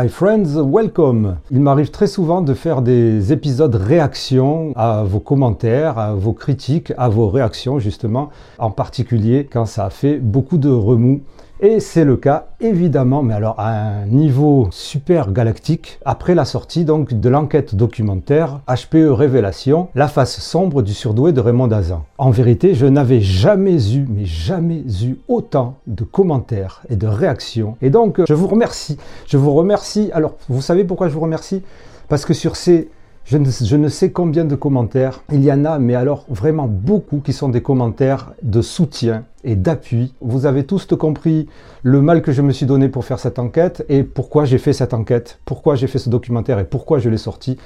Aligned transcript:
My 0.00 0.08
friends, 0.08 0.60
welcome. 0.62 1.38
Il 1.50 1.58
m'arrive 1.58 1.90
très 1.90 2.06
souvent 2.06 2.40
de 2.40 2.54
faire 2.54 2.82
des 2.82 3.32
épisodes 3.32 3.74
réactions 3.74 4.72
à 4.76 5.02
vos 5.02 5.18
commentaires, 5.18 5.98
à 5.98 6.14
vos 6.14 6.32
critiques, 6.32 6.92
à 6.96 7.08
vos 7.08 7.28
réactions 7.28 7.80
justement, 7.80 8.30
en 8.60 8.70
particulier 8.70 9.48
quand 9.50 9.66
ça 9.66 9.86
a 9.86 9.90
fait 9.90 10.18
beaucoup 10.18 10.56
de 10.56 10.68
remous 10.68 11.22
et 11.60 11.80
c'est 11.80 12.04
le 12.04 12.16
cas 12.16 12.46
évidemment, 12.60 13.22
mais 13.22 13.34
alors 13.34 13.58
à 13.58 13.70
un 13.70 14.06
niveau 14.06 14.68
super 14.70 15.32
galactique, 15.32 15.98
après 16.04 16.34
la 16.34 16.44
sortie 16.44 16.84
donc 16.84 17.14
de 17.14 17.28
l'enquête 17.28 17.74
documentaire 17.74 18.60
HPE 18.68 19.10
Révélation, 19.10 19.88
la 19.94 20.08
face 20.08 20.40
sombre 20.40 20.82
du 20.82 20.94
surdoué 20.94 21.32
de 21.32 21.40
Raymond 21.40 21.68
Dazan. 21.68 22.04
En 22.18 22.30
vérité, 22.30 22.74
je 22.74 22.86
n'avais 22.86 23.20
jamais 23.20 23.94
eu, 23.94 24.06
mais 24.08 24.24
jamais 24.24 24.84
eu 25.02 25.16
autant 25.28 25.76
de 25.86 26.04
commentaires 26.04 26.82
et 26.88 26.96
de 26.96 27.06
réactions. 27.06 27.76
Et 27.82 27.90
donc, 27.90 28.20
je 28.26 28.34
vous 28.34 28.46
remercie. 28.46 28.98
Je 29.26 29.36
vous 29.36 29.54
remercie. 29.54 30.10
Alors, 30.12 30.34
vous 30.48 30.62
savez 30.62 30.84
pourquoi 30.84 31.08
je 31.08 31.14
vous 31.14 31.20
remercie? 31.20 31.62
Parce 32.08 32.24
que 32.24 32.34
sur 32.34 32.56
ces 32.56 32.88
je 33.30 33.76
ne, 33.76 33.88
sais 33.88 34.10
combien 34.10 34.46
de 34.46 34.54
commentaires. 34.54 35.22
Il 35.30 35.44
y 35.44 35.52
en 35.52 35.66
a, 35.66 35.78
mais 35.78 35.94
alors 35.94 36.24
vraiment 36.30 36.66
beaucoup 36.66 37.18
qui 37.18 37.34
sont 37.34 37.50
des 37.50 37.60
commentaires 37.60 38.32
de 38.42 38.62
soutien 38.62 39.24
et 39.44 39.54
d'appui. 39.54 40.14
Vous 40.22 40.46
avez 40.46 40.64
tous 40.64 40.86
compris 40.86 41.46
le 41.82 42.00
mal 42.00 42.22
que 42.22 42.32
je 42.32 42.40
me 42.40 42.52
suis 42.52 42.64
donné 42.64 42.88
pour 42.88 43.04
faire 43.04 43.18
cette 43.18 43.38
enquête 43.38 43.84
et 43.90 44.02
pourquoi 44.02 44.46
j'ai 44.46 44.56
fait 44.56 44.72
cette 44.72 44.94
enquête, 44.94 45.40
pourquoi 45.44 45.74
j'ai 45.74 45.88
fait 45.88 45.98
ce 45.98 46.08
documentaire 46.08 46.58
et 46.58 46.64
pourquoi 46.64 47.00
je 47.00 47.10
l'ai 47.10 47.18
sorti. 47.18 47.58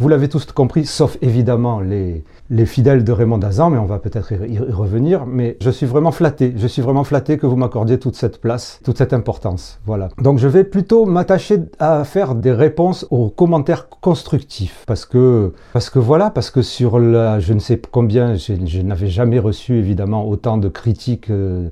Vous 0.00 0.08
l'avez 0.08 0.30
tous 0.30 0.46
compris, 0.46 0.86
sauf 0.86 1.18
évidemment 1.20 1.80
les, 1.80 2.24
les 2.48 2.64
fidèles 2.64 3.04
de 3.04 3.12
Raymond 3.12 3.36
Dazan, 3.36 3.68
mais 3.68 3.76
on 3.76 3.84
va 3.84 3.98
peut-être 3.98 4.32
y 4.32 4.58
revenir. 4.58 5.26
Mais 5.26 5.58
je 5.60 5.68
suis 5.68 5.84
vraiment 5.84 6.10
flatté, 6.10 6.54
je 6.56 6.66
suis 6.66 6.80
vraiment 6.80 7.04
flatté 7.04 7.36
que 7.36 7.46
vous 7.46 7.56
m'accordiez 7.56 7.98
toute 7.98 8.16
cette 8.16 8.40
place, 8.40 8.80
toute 8.82 8.96
cette 8.96 9.12
importance. 9.12 9.78
Voilà. 9.84 10.08
Donc 10.16 10.38
je 10.38 10.48
vais 10.48 10.64
plutôt 10.64 11.04
m'attacher 11.04 11.58
à 11.78 12.04
faire 12.04 12.34
des 12.34 12.50
réponses 12.50 13.06
aux 13.10 13.28
commentaires 13.28 13.90
constructifs. 13.90 14.84
Parce 14.86 15.04
que, 15.04 15.52
parce 15.74 15.90
que 15.90 15.98
voilà, 15.98 16.30
parce 16.30 16.50
que 16.50 16.62
sur 16.62 16.98
la, 16.98 17.38
je 17.38 17.52
ne 17.52 17.58
sais 17.58 17.78
combien, 17.90 18.36
je, 18.36 18.80
n'avais 18.80 19.08
jamais 19.08 19.38
reçu 19.38 19.74
évidemment 19.74 20.26
autant 20.26 20.56
de 20.56 20.70
critiques 20.70 21.28
euh, 21.28 21.68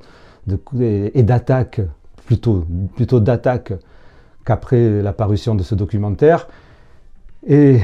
de, 0.47 0.61
et 1.15 1.23
d'attaques, 1.23 1.81
plutôt, 2.27 2.67
plutôt 2.95 3.21
d'attaques 3.21 3.73
qu'après 4.45 5.01
la 5.01 5.15
parution 5.15 5.55
de 5.55 5.63
ce 5.63 5.75
documentaire. 5.75 6.47
Et 7.47 7.81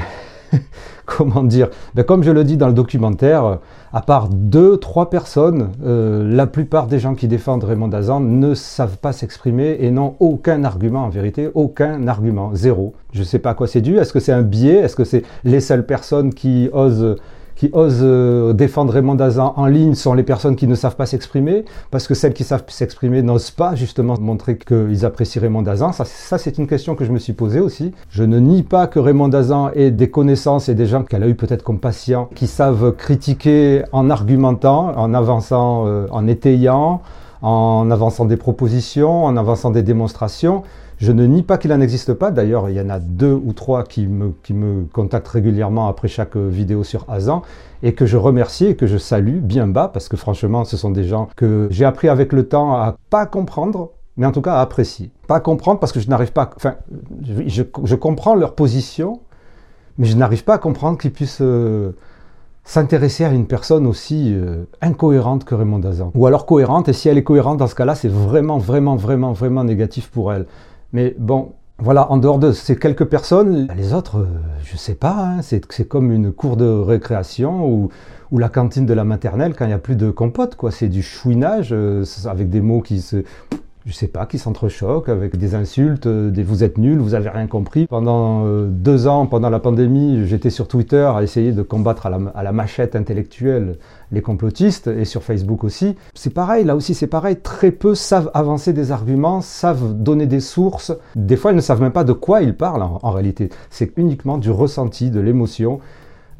comment 1.05 1.43
dire? 1.43 1.69
Ben, 1.93 2.03
Comme 2.03 2.23
je 2.23 2.31
le 2.31 2.43
dis 2.43 2.57
dans 2.57 2.67
le 2.67 2.73
documentaire, 2.73 3.59
à 3.93 4.01
part 4.01 4.29
deux, 4.29 4.77
trois 4.77 5.09
personnes, 5.09 5.69
euh, 5.85 6.29
la 6.29 6.47
plupart 6.47 6.87
des 6.87 6.99
gens 6.99 7.15
qui 7.15 7.27
défendent 7.27 7.63
Raymond 7.63 7.87
Dazan 7.87 8.19
ne 8.19 8.53
savent 8.53 8.97
pas 8.97 9.13
s'exprimer 9.13 9.77
et 9.79 9.91
n'ont 9.91 10.15
aucun 10.19 10.63
argument 10.63 11.05
en 11.05 11.09
vérité, 11.09 11.49
aucun 11.53 12.07
argument, 12.07 12.51
zéro. 12.53 12.93
Je 13.13 13.19
ne 13.19 13.25
sais 13.25 13.39
pas 13.39 13.51
à 13.51 13.53
quoi 13.53 13.67
c'est 13.67 13.81
dû. 13.81 13.97
Est-ce 13.97 14.13
que 14.13 14.19
c'est 14.19 14.33
un 14.33 14.41
biais? 14.41 14.75
Est-ce 14.75 14.95
que 14.95 15.05
c'est 15.05 15.23
les 15.43 15.59
seules 15.59 15.85
personnes 15.85 16.33
qui 16.33 16.69
osent 16.73 17.15
qui 17.55 17.69
osent 17.73 17.99
euh, 18.01 18.53
défendre 18.53 18.93
Raymond 18.93 19.15
Dazan 19.15 19.53
en 19.55 19.65
ligne 19.65 19.95
sont 19.95 20.13
les 20.13 20.23
personnes 20.23 20.55
qui 20.55 20.67
ne 20.67 20.75
savent 20.75 20.95
pas 20.95 21.05
s'exprimer, 21.05 21.65
parce 21.91 22.07
que 22.07 22.13
celles 22.13 22.33
qui 22.33 22.43
savent 22.43 22.63
s'exprimer 22.67 23.21
n'osent 23.21 23.51
pas 23.51 23.75
justement 23.75 24.17
montrer 24.19 24.57
qu'ils 24.57 25.05
apprécient 25.05 25.41
Raymond 25.41 25.61
Dazan. 25.61 25.91
Ça, 25.91 26.37
c'est 26.37 26.57
une 26.57 26.67
question 26.67 26.95
que 26.95 27.05
je 27.05 27.11
me 27.11 27.19
suis 27.19 27.33
posée 27.33 27.59
aussi. 27.59 27.93
Je 28.09 28.23
ne 28.23 28.39
nie 28.39 28.63
pas 28.63 28.87
que 28.87 28.99
Raymond 28.99 29.29
Dazan 29.29 29.71
ait 29.73 29.91
des 29.91 30.09
connaissances 30.09 30.69
et 30.69 30.75
des 30.75 30.85
gens 30.85 31.03
qu'elle 31.03 31.23
a 31.23 31.27
eu 31.27 31.35
peut-être 31.35 31.63
comme 31.63 31.79
patients, 31.79 32.29
qui 32.35 32.47
savent 32.47 32.93
critiquer 32.95 33.83
en 33.91 34.09
argumentant, 34.09 34.93
en 34.97 35.13
avançant, 35.13 35.85
euh, 35.87 36.07
en 36.11 36.27
étayant, 36.27 37.01
en 37.41 37.89
avançant 37.91 38.25
des 38.25 38.37
propositions, 38.37 39.25
en 39.25 39.37
avançant 39.37 39.69
des 39.69 39.83
démonstrations. 39.83 40.63
Je 40.97 41.11
ne 41.11 41.25
nie 41.25 41.43
pas 41.43 41.57
qu'il 41.57 41.73
en 41.73 41.81
existe 41.81 42.13
pas. 42.13 42.31
D'ailleurs, 42.31 42.69
il 42.69 42.75
y 42.75 42.81
en 42.81 42.89
a 42.89 42.99
deux 42.99 43.33
ou 43.33 43.53
trois 43.53 43.83
qui 43.83 44.07
me, 44.07 44.33
qui 44.43 44.53
me 44.53 44.85
contactent 44.85 45.27
régulièrement 45.27 45.87
après 45.87 46.07
chaque 46.07 46.37
vidéo 46.37 46.83
sur 46.83 47.05
Azan 47.09 47.41
et 47.83 47.93
que 47.93 48.05
je 48.05 48.17
remercie 48.17 48.67
et 48.67 48.75
que 48.75 48.87
je 48.87 48.97
salue 48.97 49.39
bien 49.39 49.67
bas 49.67 49.89
parce 49.93 50.07
que 50.07 50.17
franchement, 50.17 50.63
ce 50.63 50.77
sont 50.77 50.91
des 50.91 51.03
gens 51.03 51.27
que 51.35 51.67
j'ai 51.69 51.85
appris 51.85 52.07
avec 52.07 52.31
le 52.33 52.47
temps 52.47 52.73
à 52.73 52.95
pas 53.09 53.25
comprendre, 53.25 53.91
mais 54.17 54.25
en 54.25 54.31
tout 54.31 54.41
cas 54.41 54.55
à 54.55 54.61
apprécier. 54.61 55.11
Pas 55.27 55.39
comprendre 55.39 55.79
parce 55.79 55.91
que 55.91 55.99
je 55.99 56.09
n'arrive 56.09 56.31
pas. 56.31 56.49
Enfin, 56.55 56.75
je, 57.23 57.63
je, 57.83 57.95
comprends 57.95 58.35
leur 58.35 58.55
position, 58.55 59.19
mais 59.97 60.07
je 60.07 60.15
n'arrive 60.15 60.43
pas 60.43 60.55
à 60.55 60.57
comprendre 60.59 60.97
qu'ils 60.97 61.11
puissent. 61.11 61.41
Euh, 61.41 61.91
s'intéresser 62.65 63.23
à 63.23 63.29
une 63.29 63.45
personne 63.45 63.85
aussi 63.85 64.33
euh, 64.33 64.65
incohérente 64.81 65.45
que 65.45 65.53
Raymond 65.53 65.79
Dazan. 65.79 66.11
Ou 66.15 66.25
alors 66.25 66.47
cohérente, 66.47 66.89
et 66.89 66.93
si 66.93 67.07
elle 67.07 67.17
est 67.17 67.23
cohérente 67.23 67.57
dans 67.57 67.67
ce 67.67 67.75
cas-là, 67.75 67.93
c'est 67.93 68.09
vraiment, 68.09 68.57
vraiment, 68.57 68.95
vraiment, 68.95 69.33
vraiment 69.33 69.63
négatif 69.63 70.09
pour 70.09 70.33
elle. 70.33 70.47
Mais 70.95 71.13
bon, 71.19 71.51
voilà, 71.77 72.09
en 72.09 72.15
dehors 72.15 72.39
de 72.39 72.53
ces 72.53 72.77
quelques 72.77 73.03
personnes, 73.03 73.67
les 73.75 73.91
autres, 73.91 74.19
euh, 74.19 74.27
je 74.63 74.77
sais 74.77 74.95
pas, 74.95 75.11
hein, 75.11 75.41
c'est 75.41 75.85
comme 75.89 76.09
une 76.09 76.31
cour 76.31 76.55
de 76.55 76.65
récréation 76.65 77.69
ou, 77.69 77.89
la 78.39 78.47
cantine 78.47 78.85
de 78.85 78.93
la 78.93 79.03
maternelle 79.03 79.55
quand 79.55 79.65
il 79.65 79.69
n'y 79.69 79.73
a 79.73 79.77
plus 79.77 79.97
de 79.97 80.09
compote, 80.09 80.55
quoi. 80.55 80.71
C'est 80.71 80.87
du 80.87 81.03
chouinage 81.03 81.73
euh, 81.73 82.05
avec 82.27 82.49
des 82.49 82.61
mots 82.61 82.79
qui 82.79 83.01
se 83.01 83.25
je 83.85 83.93
sais 83.93 84.07
pas, 84.07 84.25
qui 84.25 84.39
s'entrechoquent 84.39 85.09
avec 85.09 85.37
des 85.37 85.53
insultes, 85.53 86.07
euh, 86.07 86.31
des 86.31 86.41
vous 86.41 86.63
êtes 86.63 86.79
nuls, 86.79 86.97
vous 86.97 87.13
avez 87.13 87.29
rien 87.29 87.45
compris. 87.45 87.85
Pendant 87.85 88.43
euh, 88.45 88.67
deux 88.67 89.05
ans, 89.05 89.27
pendant 89.27 89.49
la 89.51 89.59
pandémie, 89.59 90.25
j'étais 90.25 90.49
sur 90.49 90.67
Twitter 90.67 91.11
à 91.15 91.21
essayer 91.21 91.51
de 91.51 91.61
combattre 91.61 92.07
à 92.07 92.43
la, 92.43 92.51
machette 92.51 92.95
intellectuelle 92.95 93.77
les 94.11 94.21
complotistes 94.21 94.87
et 94.87 95.05
sur 95.05 95.21
Facebook 95.21 95.63
aussi. 95.63 95.95
C'est 96.15 96.33
pareil, 96.33 96.65
là 96.65 96.75
aussi 96.75 96.95
c'est 96.95 97.07
pareil, 97.07 97.35
très 97.35 97.71
peu 97.71 97.93
savent 97.93 98.31
avancer 98.33 98.73
des 98.73 98.91
arguments, 98.91 99.41
savent 99.41 99.93
donner 99.93 100.25
des 100.25 100.39
sources. 100.39 100.91
Des 101.15 101.35
fois, 101.35 101.51
ils 101.51 101.55
ne 101.55 101.61
savent 101.61 101.81
même 101.81 101.91
pas 101.91 102.03
de 102.03 102.13
quoi 102.13 102.41
ils 102.41 102.55
parlent 102.55 102.83
en, 102.83 103.11
réalité. 103.11 103.49
C'est 103.69 103.91
uniquement 103.97 104.37
du 104.39 104.49
ressenti, 104.49 105.11
de 105.11 105.19
l'émotion. 105.19 105.79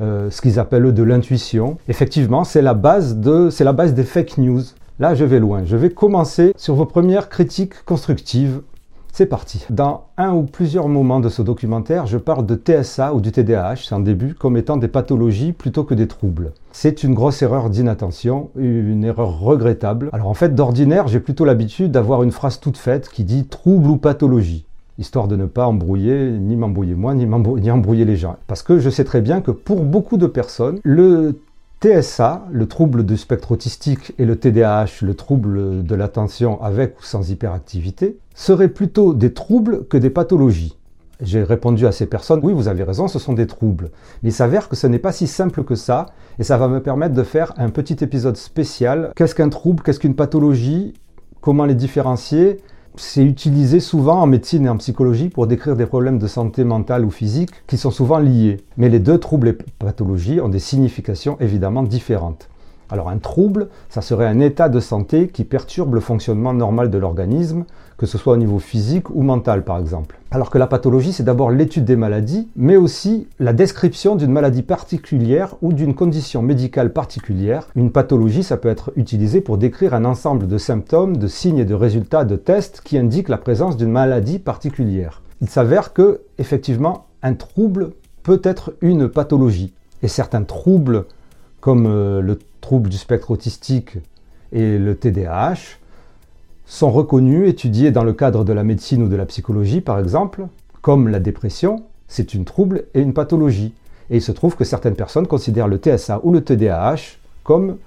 Euh, 0.02 0.30
ce 0.30 0.42
qu'ils 0.42 0.60
appellent 0.60 0.94
de 0.94 1.04
l'intuition. 1.04 1.78
Effectivement, 1.88 2.44
c'est 2.44 2.62
la 2.62 2.74
base 2.74 3.16
de, 3.16 3.50
c'est 3.50 3.64
la 3.64 3.72
base 3.72 3.94
des 3.94 4.04
fake 4.04 4.38
news. 4.40 4.62
Là, 4.98 5.14
je 5.14 5.26
vais 5.26 5.42
loin. 5.42 5.64
Je 5.66 5.76
vais 5.76 5.90
commencer 5.90 6.54
sur 6.56 6.76
vos 6.76 6.86
premières 6.86 7.28
critiques 7.28 7.84
constructives. 7.84 8.62
C'est 9.12 9.26
parti. 9.26 9.66
Dans 9.70 10.06
un 10.16 10.32
ou 10.32 10.44
plusieurs 10.44 10.88
moments 10.88 11.20
de 11.20 11.28
ce 11.28 11.42
documentaire, 11.42 12.06
je 12.06 12.18
parle 12.18 12.46
de 12.46 12.56
TSA 12.56 13.14
ou 13.14 13.20
du 13.20 13.34
TDAH, 13.34 13.76
c'est 13.88 13.96
un 13.96 14.00
début, 14.00 14.36
comme 14.36 14.56
étant 14.56 14.78
des 14.78 14.88
pathologies 14.88 15.52
plutôt 15.52 15.84
que 15.84 15.94
des 15.94 16.08
troubles. 16.08 16.54
C'est 16.72 17.04
une 17.04 17.14
grosse 17.14 17.42
erreur 17.42 17.70
d'inattention, 17.70 18.52
une 18.56 19.04
erreur 19.04 19.38
regrettable. 19.40 20.10
Alors 20.14 20.30
en 20.30 20.34
fait, 20.34 20.56
d'ordinaire, 20.56 21.10
j'ai 21.10 21.20
plutôt 21.20 21.44
l'habitude 21.44 21.92
d'avoir 21.92 22.24
une 22.24 22.32
phrase 22.32 22.62
toute 22.62 22.78
faite 22.78 23.10
qui 23.10 23.26
dit 23.26 23.46
trouble 23.48 23.90
ou 23.90 23.98
pathologie 23.98 24.66
histoire 24.98 25.28
de 25.28 25.36
ne 25.36 25.46
pas 25.46 25.68
embrouiller, 25.68 26.32
ni 26.32 26.56
m'embrouiller 26.56 26.96
moi, 26.96 27.14
ni, 27.14 27.26
ni 27.26 27.72
embrouiller 27.72 28.06
les 28.06 28.16
gens. 28.16 28.38
Parce 28.48 28.64
que 28.64 28.80
je 28.80 28.90
sais 28.90 29.04
très 29.04 29.22
bien 29.22 29.42
que 29.42 29.52
pour 29.52 29.84
beaucoup 29.84 30.18
de 30.18 30.28
personnes, 30.28 30.80
le 30.84 31.38
TSA, 31.82 32.48
le 32.52 32.68
trouble 32.68 33.06
du 33.06 33.18
spectre 33.18 33.52
autistique, 33.52 34.14
et 34.18 34.26
le 34.26 34.38
TDAH, 34.38 35.02
le 35.02 35.14
trouble 35.14 35.84
de 35.84 35.96
l'attention 35.96 36.62
avec 36.62 37.00
ou 37.00 37.04
sans 37.04 37.30
hyperactivité, 37.30 38.18
seraient 38.34 38.70
plutôt 38.70 39.14
des 39.14 39.34
troubles 39.34 39.86
que 39.88 39.98
des 39.98 40.10
pathologies. 40.10 40.78
J'ai 41.22 41.44
répondu 41.44 41.86
à 41.88 41.92
ces 41.92 42.08
personnes, 42.08 42.42
oui, 42.44 42.54
vous 42.54 42.68
avez 42.68 42.84
raison, 42.84 43.08
ce 43.08 43.20
sont 43.20 43.34
des 43.34 43.48
troubles. 43.48 43.92
Mais 44.22 44.30
il 44.30 44.34
s'avère 44.34 44.68
que 44.68 44.76
ce 44.76 44.88
n'est 44.88 45.00
pas 45.00 45.12
si 45.12 45.28
simple 45.28 45.64
que 45.64 45.76
ça, 45.76 46.08
et 46.40 46.44
ça 46.44 46.58
va 46.58 46.68
me 46.68 46.82
permettre 46.82 47.14
de 47.14 47.24
faire 47.24 47.54
un 47.58 47.70
petit 47.70 48.04
épisode 48.04 48.36
spécial. 48.36 49.12
Qu'est-ce 49.16 49.36
qu'un 49.36 49.50
trouble? 49.50 49.84
Qu'est-ce 49.84 50.00
qu'une 50.00 50.16
pathologie? 50.16 50.94
Comment 51.40 51.66
les 51.66 51.76
différencier? 51.76 52.58
C'est 52.98 53.24
utilisé 53.24 53.80
souvent 53.80 54.22
en 54.22 54.28
médecine 54.28 54.66
et 54.66 54.70
en 54.70 54.78
psychologie 54.78 55.30
pour 55.30 55.48
décrire 55.48 55.76
des 55.76 55.86
problèmes 55.86 56.20
de 56.20 56.28
santé 56.28 56.64
mentale 56.64 57.06
ou 57.06 57.12
physique 57.12 57.52
qui 57.68 57.78
sont 57.78 57.92
souvent 57.92 58.20
liés. 58.20 58.58
Mais 58.78 58.90
les 58.90 59.00
deux 59.00 59.18
troubles 59.18 59.50
et 59.50 59.58
pathologies 59.80 60.42
ont 60.42 60.50
des 60.50 60.60
significations 60.60 61.38
évidemment 61.40 61.84
différentes. 61.84 62.50
Alors 62.90 63.10
un 63.10 63.18
trouble, 63.18 63.68
ça 63.90 64.02
serait 64.02 64.28
un 64.28 64.40
état 64.40 64.70
de 64.70 64.80
santé 64.80 65.28
qui 65.28 65.44
perturbe 65.44 65.96
le 65.96 66.00
fonctionnement 66.00 66.54
normal 66.54 66.90
de 66.90 66.98
l'organisme, 66.98 67.66
que 67.98 68.06
ce 68.06 68.18
soit 68.18 68.34
au 68.34 68.38
niveau 68.38 68.60
physique 68.60 69.10
ou 69.10 69.24
mental 69.24 69.64
par 69.64 69.80
exemple. 69.80 70.20
Alors 70.32 70.50
que 70.50 70.58
la 70.58 70.68
pathologie, 70.68 71.14
c'est 71.14 71.24
d'abord 71.24 71.50
l'étude 71.50 71.86
des 71.86 71.96
maladies, 71.96 72.50
mais 72.56 72.76
aussi 72.76 73.28
la 73.40 73.54
description 73.54 74.16
d'une 74.16 74.32
maladie 74.32 74.64
particulière 74.64 75.56
ou 75.62 75.74
d'une 75.74 75.94
condition 75.94 76.42
médicale 76.42 76.92
particulière. 76.92 77.68
Une 77.76 77.92
pathologie, 77.92 78.44
ça 78.44 78.58
peut 78.58 78.70
être 78.70 78.92
utilisé 78.96 79.42
pour 79.42 79.58
décrire 79.58 79.94
un 79.94 80.06
ensemble 80.06 80.48
de 80.48 80.58
symptômes, 80.58 81.18
de 81.18 81.28
signes 81.28 81.60
et 81.60 81.66
de 81.66 81.74
résultats 81.74 82.26
de 82.26 82.36
tests 82.36 82.82
qui 82.84 82.98
indiquent 82.98 83.30
la 83.30 83.38
présence 83.38 83.78
d'une 83.78 83.92
maladie 83.92 84.40
particulière. 84.40 85.22
Il 85.42 85.50
s'avère 85.50 85.94
que, 85.94 86.22
effectivement, 86.38 87.06
un 87.24 87.34
trouble 87.34 87.92
peut 88.24 88.42
être 88.44 88.74
une 88.82 89.08
pathologie. 89.08 89.74
Et 90.02 90.08
certains 90.08 90.44
troubles, 90.44 91.06
comme 91.62 91.88
euh, 91.88 92.22
le 92.22 92.38
trouble 92.66 92.90
du 92.90 92.98
spectre 92.98 93.30
autistique 93.30 94.00
et 94.52 94.80
le 94.80 94.96
TDAH, 94.96 95.78
sont 96.66 96.90
reconnus, 96.90 97.48
étudiés 97.48 97.92
dans 97.92 98.04
le 98.04 98.12
cadre 98.12 98.44
de 98.44 98.54
la 98.54 98.64
médecine 98.64 99.04
ou 99.04 99.08
de 99.08 99.16
la 99.16 99.28
psychologie, 99.28 99.82
par 99.82 100.00
exemple, 100.00 100.48
comme 100.82 101.08
la 101.08 101.20
dépression, 101.20 101.84
c'est 102.08 102.34
une 102.34 102.44
trouble 102.44 102.86
et 102.96 103.02
une 103.02 103.14
pathologie. 103.14 103.76
Et 104.10 104.16
il 104.16 104.22
se 104.22 104.32
trouve 104.32 104.56
que 104.56 104.64
certaines 104.64 104.96
personnes 104.96 105.28
considèrent 105.28 105.68
le 105.68 105.78
TSA 105.78 106.22
ou 106.24 106.32
le 106.32 106.44
TDAH 106.44 107.20
comme 107.44 107.78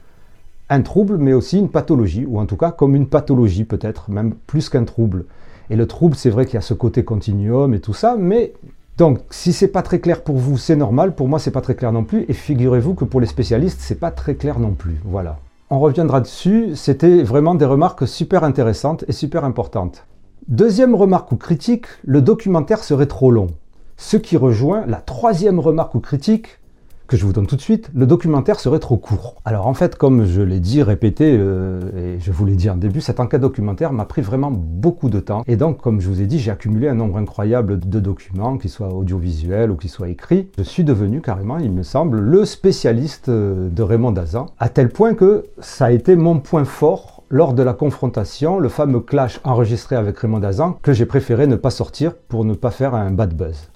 un 0.71 0.83
trouble, 0.83 1.19
mais 1.19 1.33
aussi 1.33 1.59
une 1.59 1.71
pathologie, 1.71 2.25
ou 2.25 2.39
en 2.39 2.47
tout 2.47 2.57
cas 2.57 2.71
comme 2.71 2.95
une 2.95 3.09
pathologie 3.09 3.65
peut-être, 3.65 4.13
même 4.13 4.33
plus 4.47 4.69
qu'un 4.69 4.85
trouble. 4.85 5.25
Et 5.71 5.77
le 5.77 5.89
trouble, 5.89 6.15
c'est 6.15 6.31
vrai 6.31 6.47
qu'il 6.47 6.55
y 6.55 6.59
a 6.59 6.61
ce 6.61 6.75
côté 6.75 7.03
continuum 7.03 7.75
et 7.75 7.81
tout 7.81 7.95
ça, 7.95 8.15
mais 8.17 8.53
donc, 8.99 9.21
si 9.31 9.53
c'est 9.53 9.69
pas 9.69 9.83
très 9.83 10.01
clair 10.01 10.25
pour 10.25 10.39
vous, 10.39 10.59
c'est 10.59 10.75
normal. 10.75 11.15
Pour 11.15 11.29
moi, 11.29 11.39
c'est 11.39 11.53
pas 11.53 11.61
très 11.61 11.77
clair 11.77 11.93
non 11.93 12.03
plus. 12.03 12.25
Et 12.29 12.33
figurez-vous 12.33 12.95
que 12.95 13.05
pour 13.05 13.21
les 13.21 13.29
spécialistes, 13.29 13.79
c'est 13.81 14.01
pas 14.01 14.11
très 14.11 14.35
clair 14.35 14.59
non 14.59 14.73
plus. 14.73 15.01
Voilà. 15.05 15.39
On 15.71 15.79
reviendra 15.79 16.21
dessus. 16.21 16.75
C'était 16.75 17.23
vraiment 17.23 17.55
des 17.55 17.65
remarques 17.65 18.09
super 18.09 18.43
intéressantes 18.43 19.05
et 19.07 19.13
super 19.13 19.45
importantes. 19.45 20.05
Deuxième 20.49 20.97
remarque 20.97 21.31
ou 21.31 21.37
critique, 21.37 21.87
le 22.05 22.23
documentaire 22.23 22.83
serait 22.83 23.07
trop 23.07 23.31
long. 23.31 23.47
Ce 23.97 24.17
qui 24.17 24.37
rejoint 24.37 24.85
la 24.87 24.97
troisième 24.97 25.61
remarque 25.61 25.95
ou 25.95 26.01
critique, 26.01 26.59
que 27.09 27.17
je 27.17 27.25
vous 27.25 27.33
donne 27.33 27.47
tout 27.47 27.57
de 27.57 27.61
suite, 27.61 27.91
le 27.95 28.07
documentaire 28.07 28.61
serait 28.61 28.79
trop 28.79 28.99
court. 28.99 29.37
Alors 29.47 29.67
en 29.67 29.75
fait, 29.75 29.97
comme 29.97 30.27
je 30.27 30.43
l'ai 30.43 30.61
dit, 30.61 30.83
répété, 30.83 31.35
euh, 31.37 31.81
et 31.97 32.21
je 32.21 32.31
vous 32.31 32.45
l'ai 32.45 32.55
dit 32.55 32.69
en 32.69 32.77
début, 32.77 33.01
cette 33.01 33.19
enquête 33.19 33.41
documentaire 33.41 33.95
m'a 33.95 34.05
pris 34.05 34.21
vraiment 34.21 34.51
beaucoup 34.51 35.09
de 35.09 35.19
temps. 35.19 35.43
Et 35.47 35.57
donc, 35.57 35.81
comme 35.81 36.01
je 36.01 36.09
vous 36.09 36.21
ai 36.21 36.27
dit, 36.27 36.39
j'ai 36.39 36.51
accumulé 36.51 36.87
un 36.87 36.95
nombre 36.95 37.17
incroyable 37.17 37.81
de 37.81 37.99
documents, 37.99 38.59
qu'ils 38.59 38.71
soient 38.71 38.93
audiovisuels 38.93 39.71
ou 39.71 39.77
qu'ils 39.77 39.91
soient 39.91 40.11
écrits. 40.11 40.51
Je 40.59 40.63
suis 40.63 40.85
devenu 40.85 41.23
carrément, 41.23 41.59
il 41.59 41.73
me 41.73 41.83
semble, 41.83 42.21
le 42.21 42.45
spécialiste 42.45 43.31
euh, 43.31 43.71
de 43.71 43.83
Raymond 43.83 44.13
Dazan, 44.13 44.47
à 44.59 44.69
tel 44.69 44.91
point 44.91 45.15
que 45.15 45.45
ça 45.61 45.87
a 45.87 45.91
été 45.91 46.15
mon 46.15 46.39
point 46.39 46.67
fort 46.67 47.23
lors 47.31 47.55
de 47.55 47.63
la 47.63 47.73
confrontation, 47.73 48.59
le 48.59 48.69
fameux 48.69 49.01
clash 49.01 49.41
enregistré 49.45 49.97
avec 49.97 50.19
Raymond 50.19 50.41
Dazan, 50.41 50.79
que 50.83 50.93
j'ai 50.93 51.07
préféré 51.07 51.47
ne 51.47 51.57
pas 51.57 51.71
sortir 51.71 52.15
pour 52.29 52.45
ne 52.45 52.53
pas 52.53 52.71
faire 52.71 52.95
un 52.95 53.11
bad 53.11 53.35
buzz. 53.35 53.71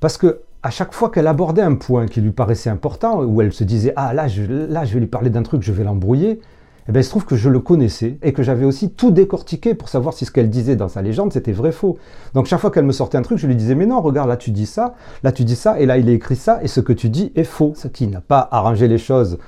Parce 0.00 0.16
que 0.16 0.40
à 0.62 0.70
chaque 0.70 0.92
fois 0.92 1.10
qu'elle 1.10 1.26
abordait 1.26 1.62
un 1.62 1.74
point 1.74 2.06
qui 2.06 2.20
lui 2.20 2.32
paraissait 2.32 2.70
important, 2.70 3.22
où 3.22 3.40
elle 3.40 3.52
se 3.52 3.64
disait 3.64 3.92
Ah, 3.96 4.12
là, 4.12 4.28
je, 4.28 4.42
là, 4.42 4.84
je 4.84 4.94
vais 4.94 5.00
lui 5.00 5.06
parler 5.06 5.30
d'un 5.30 5.42
truc, 5.42 5.62
je 5.62 5.72
vais 5.72 5.84
l'embrouiller, 5.84 6.40
eh 6.88 6.92
bien, 6.92 7.00
il 7.00 7.04
se 7.04 7.10
trouve 7.10 7.24
que 7.24 7.36
je 7.36 7.48
le 7.48 7.60
connaissais 7.60 8.18
et 8.22 8.32
que 8.32 8.42
j'avais 8.42 8.64
aussi 8.64 8.90
tout 8.90 9.10
décortiqué 9.10 9.74
pour 9.74 9.88
savoir 9.88 10.12
si 10.12 10.24
ce 10.24 10.30
qu'elle 10.30 10.50
disait 10.50 10.76
dans 10.76 10.88
sa 10.88 11.02
légende, 11.02 11.32
c'était 11.32 11.52
vrai 11.52 11.72
faux. 11.72 11.98
Donc, 12.34 12.46
chaque 12.46 12.60
fois 12.60 12.70
qu'elle 12.70 12.84
me 12.84 12.92
sortait 12.92 13.16
un 13.16 13.22
truc, 13.22 13.38
je 13.38 13.46
lui 13.46 13.56
disais 13.56 13.74
Mais 13.74 13.86
non, 13.86 14.00
regarde, 14.00 14.28
là, 14.28 14.36
tu 14.36 14.50
dis 14.50 14.66
ça, 14.66 14.94
là, 15.22 15.32
tu 15.32 15.44
dis 15.44 15.56
ça, 15.56 15.80
et 15.80 15.86
là, 15.86 15.98
il 15.98 16.08
est 16.08 16.14
écrit 16.14 16.36
ça, 16.36 16.60
et 16.62 16.68
ce 16.68 16.80
que 16.80 16.92
tu 16.92 17.08
dis 17.08 17.32
est 17.36 17.44
faux. 17.44 17.72
Ce 17.76 17.88
qui 17.88 18.06
n'a 18.06 18.20
pas 18.20 18.46
arrangé 18.50 18.88
les 18.88 18.98
choses 18.98 19.38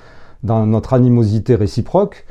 dans 0.42 0.66
notre 0.66 0.94
animosité 0.94 1.54
réciproque 1.54 2.24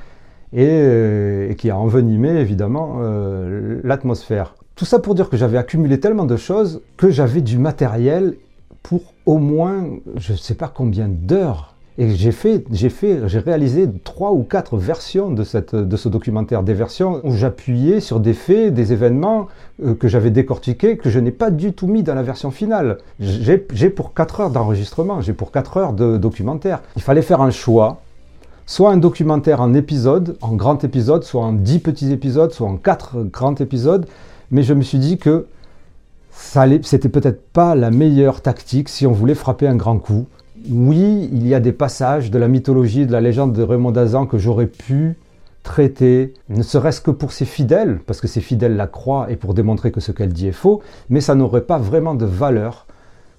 et, 0.53 0.67
euh, 0.67 1.53
qui 1.53 1.69
a 1.69 1.77
envenimé, 1.77 2.29
évidemment, 2.29 2.97
euh, 3.01 3.79
l'atmosphère. 3.83 4.55
Tout 4.75 4.85
ça 4.85 4.99
pour 4.99 5.13
dire 5.13 5.29
que 5.29 5.37
j'avais 5.37 5.57
accumulé 5.57 5.99
tellement 5.99 6.25
de 6.25 6.37
choses 6.37 6.81
que 6.97 7.09
j'avais 7.09 7.41
du 7.41 7.57
matériel 7.57 8.35
pour 8.83 9.01
au 9.25 9.37
moins, 9.37 9.85
je 10.17 10.33
ne 10.33 10.37
sais 10.37 10.55
pas 10.55 10.71
combien 10.73 11.07
d'heures. 11.07 11.75
Et 11.97 12.09
j'ai 12.15 12.31
fait, 12.31 12.63
j'ai 12.71 13.39
réalisé 13.39 13.87
trois 14.03 14.31
ou 14.31 14.43
quatre 14.43 14.77
versions 14.77 15.29
de 15.29 15.43
ce 15.43 16.09
documentaire, 16.09 16.63
des 16.63 16.73
versions 16.73 17.19
où 17.23 17.33
j'appuyais 17.33 17.99
sur 17.99 18.19
des 18.19 18.33
faits, 18.33 18.73
des 18.73 18.93
événements 18.93 19.47
euh, 19.83 19.93
que 19.93 20.07
j'avais 20.07 20.31
décortiqués, 20.31 20.97
que 20.97 21.09
je 21.09 21.19
n'ai 21.19 21.31
pas 21.31 21.51
du 21.51 21.73
tout 21.73 21.87
mis 21.87 22.01
dans 22.01 22.15
la 22.15 22.23
version 22.23 22.49
finale. 22.49 22.97
J'ai 23.19 23.89
pour 23.89 24.13
quatre 24.13 24.39
heures 24.39 24.49
d'enregistrement, 24.49 25.21
j'ai 25.21 25.33
pour 25.33 25.51
quatre 25.51 25.77
heures 25.77 25.93
de 25.93 26.17
documentaire. 26.17 26.81
Il 26.95 27.01
fallait 27.01 27.21
faire 27.21 27.41
un 27.41 27.51
choix, 27.51 28.01
soit 28.65 28.91
un 28.91 28.97
documentaire 28.97 29.59
en 29.61 29.73
épisode, 29.73 30.37
en 30.41 30.53
grand 30.53 30.83
épisode, 30.85 31.23
soit 31.23 31.43
en 31.43 31.53
dix 31.53 31.79
petits 31.79 32.11
épisodes, 32.11 32.53
soit 32.53 32.67
en 32.67 32.77
quatre 32.77 33.21
grands 33.21 33.55
épisodes. 33.55 34.07
Mais 34.49 34.63
je 34.63 34.73
me 34.73 34.81
suis 34.81 34.97
dit 34.97 35.17
que 35.17 35.45
c'était 36.31 37.09
peut-être 37.09 37.51
pas 37.51 37.75
la 37.75 37.91
meilleure 37.91 38.41
tactique 38.41 38.89
si 38.89 39.05
on 39.05 39.11
voulait 39.11 39.35
frapper 39.35 39.67
un 39.67 39.75
grand 39.75 39.97
coup. 39.97 40.25
Oui, 40.69 41.29
il 41.31 41.47
y 41.47 41.53
a 41.53 41.59
des 41.59 41.71
passages 41.71 42.31
de 42.31 42.37
la 42.37 42.47
mythologie, 42.47 43.05
de 43.05 43.11
la 43.11 43.21
légende 43.21 43.53
de 43.53 43.63
Raymond 43.63 43.91
d'Azan 43.91 44.25
que 44.25 44.37
j'aurais 44.37 44.67
pu 44.67 45.17
traiter, 45.63 46.33
ne 46.49 46.63
serait-ce 46.63 47.01
que 47.01 47.11
pour 47.11 47.31
ses 47.31 47.45
fidèles, 47.45 47.99
parce 48.05 48.21
que 48.21 48.27
ses 48.27 48.41
fidèles 48.41 48.75
la 48.75 48.87
croient 48.87 49.27
et 49.29 49.35
pour 49.35 49.53
démontrer 49.53 49.91
que 49.91 49.99
ce 49.99 50.11
qu'elle 50.11 50.33
dit 50.33 50.47
est 50.47 50.53
faux, 50.53 50.81
mais 51.09 51.21
ça 51.21 51.35
n'aurait 51.35 51.61
pas 51.61 51.77
vraiment 51.77 52.15
de 52.15 52.25
valeur 52.25 52.87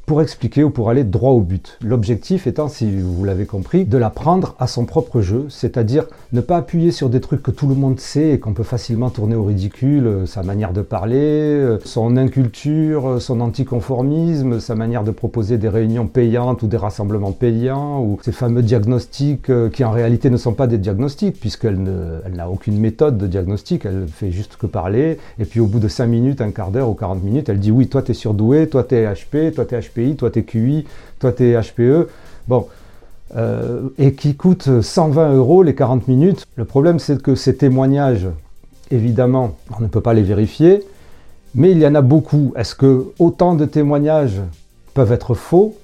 pour 0.07 0.21
expliquer 0.21 0.65
ou 0.65 0.71
pour 0.71 0.91
aller 0.91 1.05
droit 1.05 1.33
au 1.33 1.41
but. 1.41 1.79
L'objectif 1.83 2.47
étant, 2.47 2.69
si 2.69 3.01
vous 3.01 3.25
l'avez 3.25 3.47
compris, 3.47 3.85
de 3.85 3.99
la 3.99 4.11
prendre 4.11 4.55
à 4.59 4.67
son 4.67 4.85
propre 4.85 5.21
jeu, 5.21 5.47
c'est-à-dire 5.49 6.07
ne 6.33 6.41
pas 6.41 6.57
appuyer 6.57 6.91
sur 6.91 7.09
des 7.09 7.21
trucs 7.21 7.43
que 7.43 7.51
tout 7.51 7.69
le 7.69 7.75
monde 7.75 8.01
sait 8.01 8.31
et 8.31 8.39
qu'on 8.39 8.53
peut 8.53 8.63
facilement 8.63 9.11
tourner 9.11 9.37
au 9.37 9.45
ridicule, 9.45 10.07
euh, 10.07 10.27
sa 10.27 10.43
manière 10.43 10.73
de 10.73 10.83
parler, 10.83 11.19
euh, 11.19 11.79
son 11.85 12.17
inculture, 12.17 13.09
euh, 13.09 13.21
son 13.21 13.41
anticonformisme, 13.41 14.61
sa 14.61 14.75
manière 14.75 15.05
de 15.05 15.11
proposer 15.11 15.59
des 15.59 15.69
réunions 15.69 16.07
payantes 16.07 16.63
ou 16.63 16.67
des 16.67 16.77
rassemblements 16.77 17.33
payants, 17.33 18.03
ou 18.03 18.19
ces 18.23 18.33
fameux 18.33 18.63
diagnostics 18.63 19.51
qui 19.73 19.85
en 19.85 19.91
réalité 19.91 20.31
ne 20.31 20.37
sont 20.37 20.53
pas 20.53 20.67
des 20.67 20.79
diagnostics, 20.79 21.39
puisqu'elle 21.39 21.79
n'a 21.79 22.49
aucune 22.51 22.79
méthode 22.79 23.19
de 23.19 23.27
diagnostic, 23.27 23.85
elle 23.85 24.07
fait 24.09 24.31
juste 24.31 24.57
que 24.57 24.67
parler, 24.67 25.19
et 25.39 25.45
puis 25.45 25.61
au 25.61 25.67
bout 25.67 25.79
de 25.79 25.89
5 25.89 26.07
minutes, 26.07 26.41
un 26.41 26.51
quart 26.51 26.71
d'heure 26.71 26.89
ou 26.89 26.95
40 26.95 27.23
minutes, 27.23 27.49
elle 27.49 27.59
dit 27.59 27.71
oui, 27.71 27.89
toi 27.89 28.03
t'es 28.03 28.15
surdoué, 28.15 28.69
toi 28.69 28.85
t'es 28.85 29.05
HP, 29.05 29.53
toi 29.55 29.65
t'es 29.65 29.79
HP, 29.79 29.92
toi 30.17 30.31
t'es 30.31 30.43
QI, 30.43 30.87
toi 31.19 31.33
t'es 31.33 31.55
HPE. 31.61 32.09
Bon, 32.49 32.67
euh, 33.37 33.89
et 33.99 34.13
qui 34.13 34.35
coûte 34.35 34.83
120 34.83 35.35
euros 35.35 35.63
les 35.63 35.75
40 35.75 36.07
minutes. 36.09 36.45
Le 36.57 36.65
problème, 36.65 36.99
c'est 36.99 37.21
que 37.23 37.35
ces 37.35 37.57
témoignages, 37.57 38.29
évidemment, 38.91 39.57
on 39.79 39.83
ne 39.83 39.89
peut 39.89 40.03
pas 40.03 40.13
les 40.13 40.23
vérifier, 40.23 40.85
mais 41.55 41.71
il 41.71 41.79
y 41.79 41.87
en 41.87 41.95
a 41.95 42.03
beaucoup. 42.03 42.53
Est-ce 42.57 42.75
que 42.75 43.07
autant 43.19 43.55
de 43.55 43.65
témoignages 43.65 44.41
peuvent 44.93 45.13
être 45.13 45.35
faux? 45.35 45.77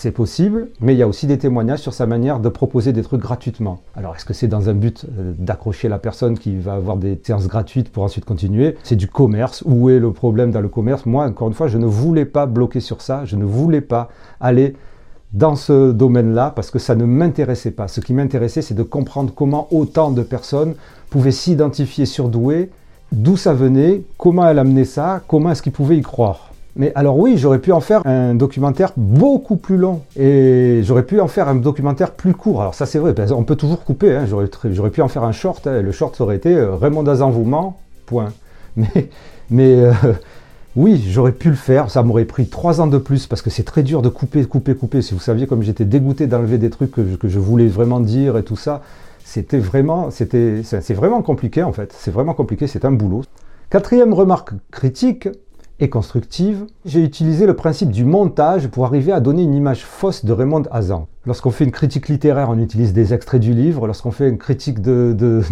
C'est 0.00 0.12
possible, 0.12 0.68
mais 0.80 0.94
il 0.94 0.98
y 0.98 1.02
a 1.02 1.08
aussi 1.08 1.26
des 1.26 1.36
témoignages 1.36 1.80
sur 1.80 1.92
sa 1.92 2.06
manière 2.06 2.40
de 2.40 2.48
proposer 2.48 2.94
des 2.94 3.02
trucs 3.02 3.20
gratuitement. 3.20 3.82
Alors, 3.94 4.16
est-ce 4.16 4.24
que 4.24 4.32
c'est 4.32 4.48
dans 4.48 4.70
un 4.70 4.72
but 4.72 5.04
euh, 5.04 5.34
d'accrocher 5.38 5.90
la 5.90 5.98
personne 5.98 6.38
qui 6.38 6.56
va 6.56 6.72
avoir 6.72 6.96
des 6.96 7.20
séances 7.22 7.48
gratuites 7.48 7.92
pour 7.92 8.02
ensuite 8.02 8.24
continuer? 8.24 8.76
C'est 8.82 8.96
du 8.96 9.08
commerce. 9.08 9.62
Où 9.66 9.90
est 9.90 9.98
le 9.98 10.10
problème 10.12 10.52
dans 10.52 10.62
le 10.62 10.68
commerce? 10.68 11.04
Moi, 11.04 11.26
encore 11.26 11.48
une 11.48 11.54
fois, 11.54 11.68
je 11.68 11.76
ne 11.76 11.84
voulais 11.84 12.24
pas 12.24 12.46
bloquer 12.46 12.80
sur 12.80 13.02
ça. 13.02 13.26
Je 13.26 13.36
ne 13.36 13.44
voulais 13.44 13.82
pas 13.82 14.08
aller 14.40 14.74
dans 15.34 15.54
ce 15.54 15.92
domaine-là 15.92 16.50
parce 16.56 16.70
que 16.70 16.78
ça 16.78 16.94
ne 16.94 17.04
m'intéressait 17.04 17.70
pas. 17.70 17.86
Ce 17.86 18.00
qui 18.00 18.14
m'intéressait, 18.14 18.62
c'est 18.62 18.74
de 18.74 18.82
comprendre 18.82 19.34
comment 19.34 19.68
autant 19.70 20.10
de 20.10 20.22
personnes 20.22 20.76
pouvaient 21.10 21.30
s'identifier 21.30 22.06
surdouées, 22.06 22.70
d'où 23.12 23.36
ça 23.36 23.52
venait, 23.52 24.02
comment 24.16 24.48
elle 24.48 24.58
amenait 24.58 24.86
ça, 24.86 25.22
comment 25.28 25.50
est-ce 25.50 25.60
qu'ils 25.60 25.72
pouvaient 25.72 25.98
y 25.98 26.02
croire. 26.02 26.49
Mais 26.76 26.92
alors 26.94 27.18
oui, 27.18 27.36
j'aurais 27.36 27.58
pu 27.58 27.72
en 27.72 27.80
faire 27.80 28.06
un 28.06 28.34
documentaire 28.34 28.92
beaucoup 28.96 29.56
plus 29.56 29.76
long 29.76 30.02
et 30.16 30.80
j'aurais 30.84 31.02
pu 31.02 31.20
en 31.20 31.28
faire 31.28 31.48
un 31.48 31.56
documentaire 31.56 32.12
plus 32.12 32.34
court. 32.34 32.60
Alors 32.60 32.74
ça 32.74 32.86
c'est 32.86 32.98
vrai, 32.98 33.14
on 33.32 33.42
peut 33.44 33.56
toujours 33.56 33.84
couper. 33.84 34.14
Hein. 34.14 34.26
J'aurais 34.26 34.90
pu 34.90 35.02
en 35.02 35.08
faire 35.08 35.24
un 35.24 35.32
short. 35.32 35.66
Hein. 35.66 35.82
Le 35.82 35.92
short 35.92 36.20
aurait 36.20 36.36
été 36.36 36.54
euh, 36.54 36.76
Raymond 36.76 37.02
Dazan 37.02 37.30
vous 37.30 37.44
ment, 37.44 37.78
point. 38.06 38.32
Mais, 38.76 39.08
mais 39.50 39.74
euh, 39.74 39.92
oui, 40.76 41.04
j'aurais 41.08 41.32
pu 41.32 41.50
le 41.50 41.56
faire. 41.56 41.90
Ça 41.90 42.04
m'aurait 42.04 42.24
pris 42.24 42.46
trois 42.46 42.80
ans 42.80 42.86
de 42.86 42.98
plus 42.98 43.26
parce 43.26 43.42
que 43.42 43.50
c'est 43.50 43.64
très 43.64 43.82
dur 43.82 44.00
de 44.00 44.08
couper, 44.08 44.44
couper, 44.44 44.76
couper. 44.76 45.02
Si 45.02 45.12
vous 45.12 45.20
saviez 45.20 45.48
comme 45.48 45.62
j'étais 45.62 45.84
dégoûté 45.84 46.28
d'enlever 46.28 46.56
des 46.56 46.70
trucs 46.70 46.92
que 46.92 47.04
je, 47.04 47.16
que 47.16 47.26
je, 47.26 47.40
voulais 47.40 47.66
vraiment 47.66 47.98
dire 47.98 48.38
et 48.38 48.44
tout 48.44 48.54
ça, 48.54 48.82
c'était 49.24 49.58
vraiment, 49.58 50.12
c'était, 50.12 50.62
c'est 50.62 50.94
vraiment 50.94 51.22
compliqué 51.22 51.64
en 51.64 51.72
fait. 51.72 51.92
C'est 51.98 52.12
vraiment 52.12 52.34
compliqué. 52.34 52.68
C'est 52.68 52.84
un 52.84 52.92
boulot. 52.92 53.22
Quatrième 53.70 54.14
remarque 54.14 54.52
critique, 54.70 55.28
et 55.80 55.88
constructive, 55.88 56.66
j'ai 56.84 57.02
utilisé 57.02 57.46
le 57.46 57.56
principe 57.56 57.90
du 57.90 58.04
montage 58.04 58.68
pour 58.68 58.84
arriver 58.84 59.12
à 59.12 59.20
donner 59.20 59.42
une 59.42 59.54
image 59.54 59.84
fausse 59.84 60.24
de 60.24 60.32
Raymond 60.32 60.64
Hazan. 60.70 61.08
Lorsqu'on 61.26 61.50
fait 61.50 61.64
une 61.64 61.70
critique 61.70 62.08
littéraire, 62.08 62.48
on 62.48 62.58
utilise 62.58 62.94
des 62.94 63.12
extraits 63.12 63.42
du 63.42 63.52
livre. 63.52 63.86
Lorsqu'on 63.86 64.10
fait 64.10 64.30
une 64.30 64.38
critique 64.38 64.80
d'un 64.80 65.42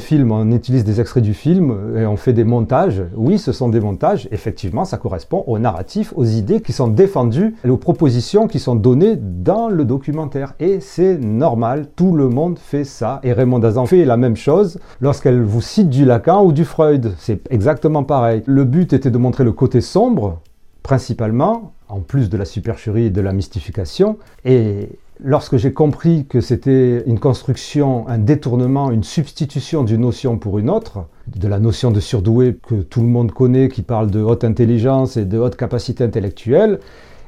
film, 0.00 0.32
on 0.32 0.50
utilise 0.50 0.82
des 0.82 1.00
extraits 1.00 1.22
du 1.22 1.34
film 1.34 1.96
et 1.96 2.04
on 2.04 2.16
fait 2.16 2.32
des 2.32 2.42
montages. 2.42 3.04
Oui, 3.14 3.38
ce 3.38 3.52
sont 3.52 3.68
des 3.68 3.78
montages. 3.78 4.28
Effectivement, 4.32 4.84
ça 4.84 4.96
correspond 4.96 5.44
aux 5.46 5.60
narratifs, 5.60 6.12
aux 6.16 6.24
idées 6.24 6.62
qui 6.62 6.72
sont 6.72 6.88
défendues 6.88 7.54
et 7.64 7.70
aux 7.70 7.76
propositions 7.76 8.48
qui 8.48 8.58
sont 8.58 8.74
données 8.74 9.14
dans 9.16 9.68
le 9.68 9.84
documentaire. 9.84 10.54
Et 10.58 10.80
c'est 10.80 11.16
normal, 11.16 11.86
tout 11.94 12.16
le 12.16 12.28
monde 12.28 12.58
fait 12.58 12.82
ça. 12.82 13.20
Et 13.22 13.32
Raymond 13.32 13.62
Hazan 13.62 13.86
fait 13.86 14.04
la 14.04 14.16
même 14.16 14.34
chose 14.36 14.80
lorsqu'elle 15.00 15.40
vous 15.42 15.60
cite 15.60 15.90
du 15.90 16.04
Lacan 16.04 16.44
ou 16.44 16.50
du 16.50 16.64
Freud. 16.64 17.12
C'est 17.18 17.48
exactement 17.52 18.02
pareil. 18.02 18.42
Le 18.46 18.64
but 18.64 18.92
était 18.94 19.12
de 19.12 19.18
montrer 19.18 19.44
le 19.44 19.52
côté 19.52 19.80
sombre 19.80 20.40
principalement, 20.82 21.72
en 21.88 22.00
plus 22.00 22.30
de 22.30 22.36
la 22.36 22.44
supercherie 22.44 23.06
et 23.06 23.10
de 23.10 23.20
la 23.20 23.32
mystification. 23.32 24.18
Et 24.44 24.88
lorsque 25.22 25.56
j'ai 25.56 25.72
compris 25.72 26.26
que 26.26 26.40
c'était 26.40 27.02
une 27.06 27.18
construction, 27.18 28.08
un 28.08 28.18
détournement, 28.18 28.90
une 28.90 29.04
substitution 29.04 29.84
d'une 29.84 30.02
notion 30.02 30.38
pour 30.38 30.58
une 30.58 30.70
autre, 30.70 31.06
de 31.26 31.48
la 31.48 31.58
notion 31.58 31.90
de 31.90 32.00
surdoué 32.00 32.56
que 32.66 32.76
tout 32.76 33.00
le 33.00 33.08
monde 33.08 33.32
connaît, 33.32 33.68
qui 33.68 33.82
parle 33.82 34.10
de 34.10 34.20
haute 34.20 34.44
intelligence 34.44 35.16
et 35.16 35.24
de 35.24 35.38
haute 35.38 35.56
capacité 35.56 36.04
intellectuelle, 36.04 36.80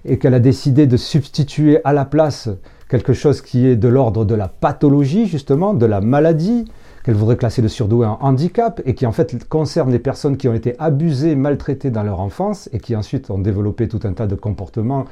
et 0.05 0.19
qu'elle 0.19 0.35
a 0.35 0.41
décidé 0.41 0.87
de 0.87 0.97
substituer 0.97 1.81
à 1.85 1.93
la 1.93 2.05
place 2.05 2.49
quelque 2.89 3.13
chose 3.13 3.41
qui 3.41 3.67
est 3.67 3.77
de 3.77 3.89
l'ordre 3.89 4.25
de 4.25 4.35
la 4.35 4.49
pathologie, 4.49 5.27
justement, 5.27 5.75
de 5.75 5.87
la 5.87 6.01
maladie, 6.01 6.65
qu'elle 7.05 7.15
voudrait 7.15 7.37
classer 7.37 7.63
le 7.63 7.69
surdoué 7.69 8.07
en 8.07 8.19
handicap 8.21 8.81
et 8.85 8.95
qui 8.95 9.07
en 9.07 9.13
fait 9.13 9.49
concerne 9.49 9.91
les 9.91 9.99
personnes 9.99 10.37
qui 10.37 10.49
ont 10.49 10.55
été 10.55 10.75
abusées, 10.79 11.35
maltraitées 11.35 11.91
dans 11.91 12.03
leur 12.03 12.21
enfance 12.21 12.69
et 12.73 12.79
qui 12.79 12.95
ensuite 12.95 13.31
ont 13.31 13.39
développé 13.39 13.89
tout 13.89 14.01
un 14.05 14.13
tas 14.13 14.27
de 14.27 14.35
comportements 14.35 15.05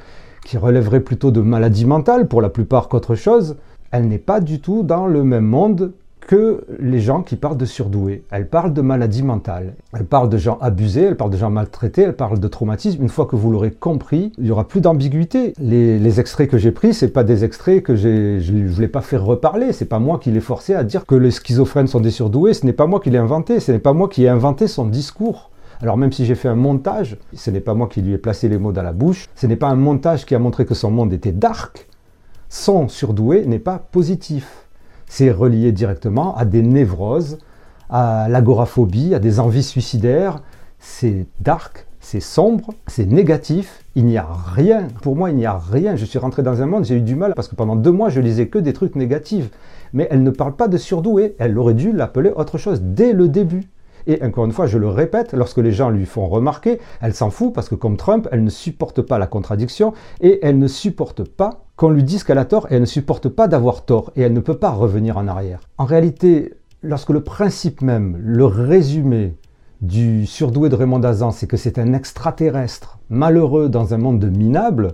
qui 0.45 0.57
relèveraient 0.57 1.01
plutôt 1.01 1.31
de 1.31 1.41
maladies 1.41 1.85
mentales 1.85 2.27
pour 2.27 2.41
la 2.41 2.49
plupart 2.49 2.87
qu'autre 2.87 3.15
chose, 3.15 3.57
elle 3.91 4.07
n'est 4.07 4.17
pas 4.17 4.39
du 4.39 4.61
tout 4.61 4.83
dans 4.83 5.05
le 5.05 5.23
même 5.23 5.45
monde 5.45 5.93
que 6.21 6.65
les 6.79 6.99
gens 6.99 7.23
qui 7.23 7.35
parlent 7.35 7.57
de 7.57 7.65
surdoués. 7.65 8.23
Elle 8.31 8.47
parle 8.47 8.73
de 8.73 8.81
maladies 8.81 9.23
mentales, 9.23 9.75
elle 9.93 10.05
parle 10.05 10.29
de 10.29 10.37
gens 10.37 10.57
abusés, 10.61 11.03
elle 11.03 11.17
parle 11.17 11.31
de 11.31 11.37
gens 11.37 11.49
maltraités, 11.49 12.03
elle 12.03 12.15
parle 12.15 12.39
de 12.39 12.47
traumatisme. 12.47 13.01
Une 13.01 13.09
fois 13.09 13.25
que 13.25 13.35
vous 13.35 13.51
l'aurez 13.51 13.71
compris, 13.71 14.31
il 14.37 14.45
y 14.45 14.51
aura 14.51 14.67
plus 14.67 14.81
d'ambiguïté. 14.81 15.53
Les, 15.59 16.19
extraits 16.19 16.49
que 16.49 16.57
j'ai 16.57 16.71
pris, 16.71 16.93
c'est 16.93 17.09
pas 17.09 17.23
des 17.23 17.43
extraits 17.43 17.83
que 17.83 17.95
je 17.95 18.51
ne 18.51 18.67
voulais 18.67 18.87
pas 18.87 19.01
faire 19.01 19.23
reparler. 19.23 19.73
C'est 19.73 19.85
pas 19.85 19.99
moi 19.99 20.19
qui 20.19 20.31
l'ai 20.31 20.39
forcé 20.39 20.73
à 20.73 20.83
dire 20.83 21.05
que 21.05 21.15
les 21.15 21.31
schizophrènes 21.31 21.87
sont 21.87 21.99
des 21.99 22.11
surdoués. 22.11 22.53
Ce 22.53 22.65
n'est 22.65 22.73
pas 22.73 22.85
moi 22.85 22.99
qui 22.99 23.09
l'ai 23.09 23.17
inventé. 23.17 23.59
Ce 23.59 23.71
n'est 23.71 23.79
pas 23.79 23.93
moi 23.93 24.07
qui 24.07 24.23
ai 24.23 24.29
inventé 24.29 24.67
son 24.67 24.85
discours. 24.85 25.51
Alors 25.81 25.97
même 25.97 26.11
si 26.11 26.25
j'ai 26.25 26.35
fait 26.35 26.47
un 26.47 26.55
montage, 26.55 27.17
ce 27.33 27.49
n'est 27.49 27.59
pas 27.59 27.73
moi 27.73 27.87
qui 27.87 28.01
lui 28.01 28.13
ai 28.13 28.17
placé 28.19 28.47
les 28.47 28.59
mots 28.59 28.71
dans 28.71 28.83
la 28.83 28.93
bouche, 28.93 29.27
ce 29.35 29.47
n'est 29.47 29.55
pas 29.55 29.69
un 29.69 29.75
montage 29.75 30.25
qui 30.25 30.35
a 30.35 30.39
montré 30.39 30.65
que 30.65 30.75
son 30.75 30.91
monde 30.91 31.11
était 31.11 31.31
dark, 31.31 31.87
son 32.49 32.87
surdoué 32.87 33.45
n'est 33.47 33.57
pas 33.57 33.79
positif. 33.79 34.67
C'est 35.13 35.29
relié 35.29 35.73
directement 35.73 36.37
à 36.37 36.45
des 36.45 36.61
névroses, 36.61 37.37
à 37.89 38.29
l'agoraphobie, 38.29 39.13
à 39.13 39.19
des 39.19 39.41
envies 39.41 39.61
suicidaires. 39.61 40.41
C'est 40.79 41.25
dark, 41.41 41.85
c'est 41.99 42.21
sombre, 42.21 42.69
c'est 42.87 43.07
négatif, 43.07 43.83
il 43.95 44.05
n'y 44.05 44.17
a 44.17 44.25
rien. 44.25 44.87
Pour 45.01 45.17
moi, 45.17 45.29
il 45.29 45.35
n'y 45.35 45.45
a 45.45 45.57
rien. 45.57 45.97
Je 45.97 46.05
suis 46.05 46.17
rentré 46.17 46.43
dans 46.43 46.61
un 46.61 46.65
monde, 46.65 46.85
j'ai 46.85 46.95
eu 46.95 47.01
du 47.01 47.15
mal 47.15 47.33
parce 47.35 47.49
que 47.49 47.55
pendant 47.55 47.75
deux 47.75 47.91
mois, 47.91 48.07
je 48.07 48.21
lisais 48.21 48.47
que 48.47 48.57
des 48.57 48.71
trucs 48.71 48.95
négatifs. 48.95 49.49
Mais 49.91 50.07
elle 50.11 50.23
ne 50.23 50.31
parle 50.31 50.55
pas 50.55 50.69
de 50.69 50.77
surdoué. 50.77 51.35
Elle 51.39 51.57
aurait 51.57 51.73
dû 51.73 51.91
l'appeler 51.91 52.31
autre 52.33 52.57
chose 52.57 52.79
dès 52.81 53.11
le 53.11 53.27
début. 53.27 53.67
Et 54.07 54.23
encore 54.23 54.45
une 54.45 54.51
fois, 54.51 54.67
je 54.67 54.77
le 54.77 54.87
répète, 54.87 55.33
lorsque 55.33 55.57
les 55.57 55.71
gens 55.71 55.89
lui 55.89 56.05
font 56.05 56.27
remarquer, 56.27 56.79
elle 57.01 57.13
s'en 57.13 57.29
fout 57.29 57.53
parce 57.53 57.69
que 57.69 57.75
comme 57.75 57.97
Trump, 57.97 58.27
elle 58.31 58.43
ne 58.43 58.49
supporte 58.49 59.01
pas 59.01 59.19
la 59.19 59.27
contradiction 59.27 59.93
et 60.21 60.39
elle 60.43 60.57
ne 60.57 60.67
supporte 60.67 61.23
pas 61.23 61.65
qu'on 61.75 61.89
lui 61.89 62.03
dise 62.03 62.23
qu'elle 62.23 62.37
a 62.37 62.45
tort 62.45 62.67
et 62.69 62.75
elle 62.75 62.81
ne 62.81 62.85
supporte 62.85 63.29
pas 63.29 63.47
d'avoir 63.47 63.85
tort 63.85 64.11
et 64.15 64.21
elle 64.21 64.33
ne 64.33 64.39
peut 64.39 64.57
pas 64.57 64.71
revenir 64.71 65.17
en 65.17 65.27
arrière. 65.27 65.61
En 65.77 65.85
réalité, 65.85 66.53
lorsque 66.83 67.09
le 67.09 67.23
principe 67.23 67.81
même, 67.81 68.17
le 68.21 68.45
résumé 68.45 69.35
du 69.81 70.27
surdoué 70.27 70.69
de 70.69 70.75
Raymond 70.75 70.99
Dazan, 70.99 71.31
c'est 71.31 71.47
que 71.47 71.57
c'est 71.57 71.79
un 71.79 71.93
extraterrestre 71.93 72.99
malheureux 73.09 73.67
dans 73.67 73.93
un 73.93 73.97
monde 73.97 74.19
de 74.19 74.29
minables, 74.29 74.93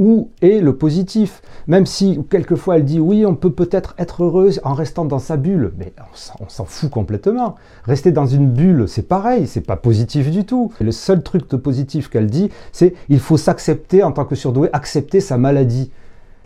où 0.00 0.30
est 0.40 0.60
le 0.60 0.74
positif 0.74 1.42
Même 1.68 1.84
si 1.84 2.18
quelquefois 2.30 2.76
elle 2.76 2.84
dit 2.86 2.98
oui, 2.98 3.26
on 3.26 3.34
peut 3.34 3.52
peut-être 3.52 3.94
être 3.98 4.24
heureuse 4.24 4.58
en 4.64 4.72
restant 4.72 5.04
dans 5.04 5.18
sa 5.18 5.36
bulle, 5.36 5.72
mais 5.78 5.92
on 6.40 6.48
s'en 6.48 6.64
fout 6.64 6.90
complètement. 6.90 7.56
Rester 7.84 8.10
dans 8.10 8.26
une 8.26 8.48
bulle, 8.48 8.88
c'est 8.88 9.06
pareil, 9.06 9.46
c'est 9.46 9.60
pas 9.60 9.76
positif 9.76 10.30
du 10.30 10.46
tout. 10.46 10.72
Et 10.80 10.84
le 10.84 10.90
seul 10.90 11.22
truc 11.22 11.48
de 11.50 11.56
positif 11.56 12.08
qu'elle 12.08 12.28
dit, 12.28 12.50
c'est 12.72 12.94
il 13.10 13.20
faut 13.20 13.36
s'accepter 13.36 14.02
en 14.02 14.10
tant 14.10 14.24
que 14.24 14.34
surdoué, 14.34 14.70
accepter 14.72 15.20
sa 15.20 15.36
maladie. 15.36 15.92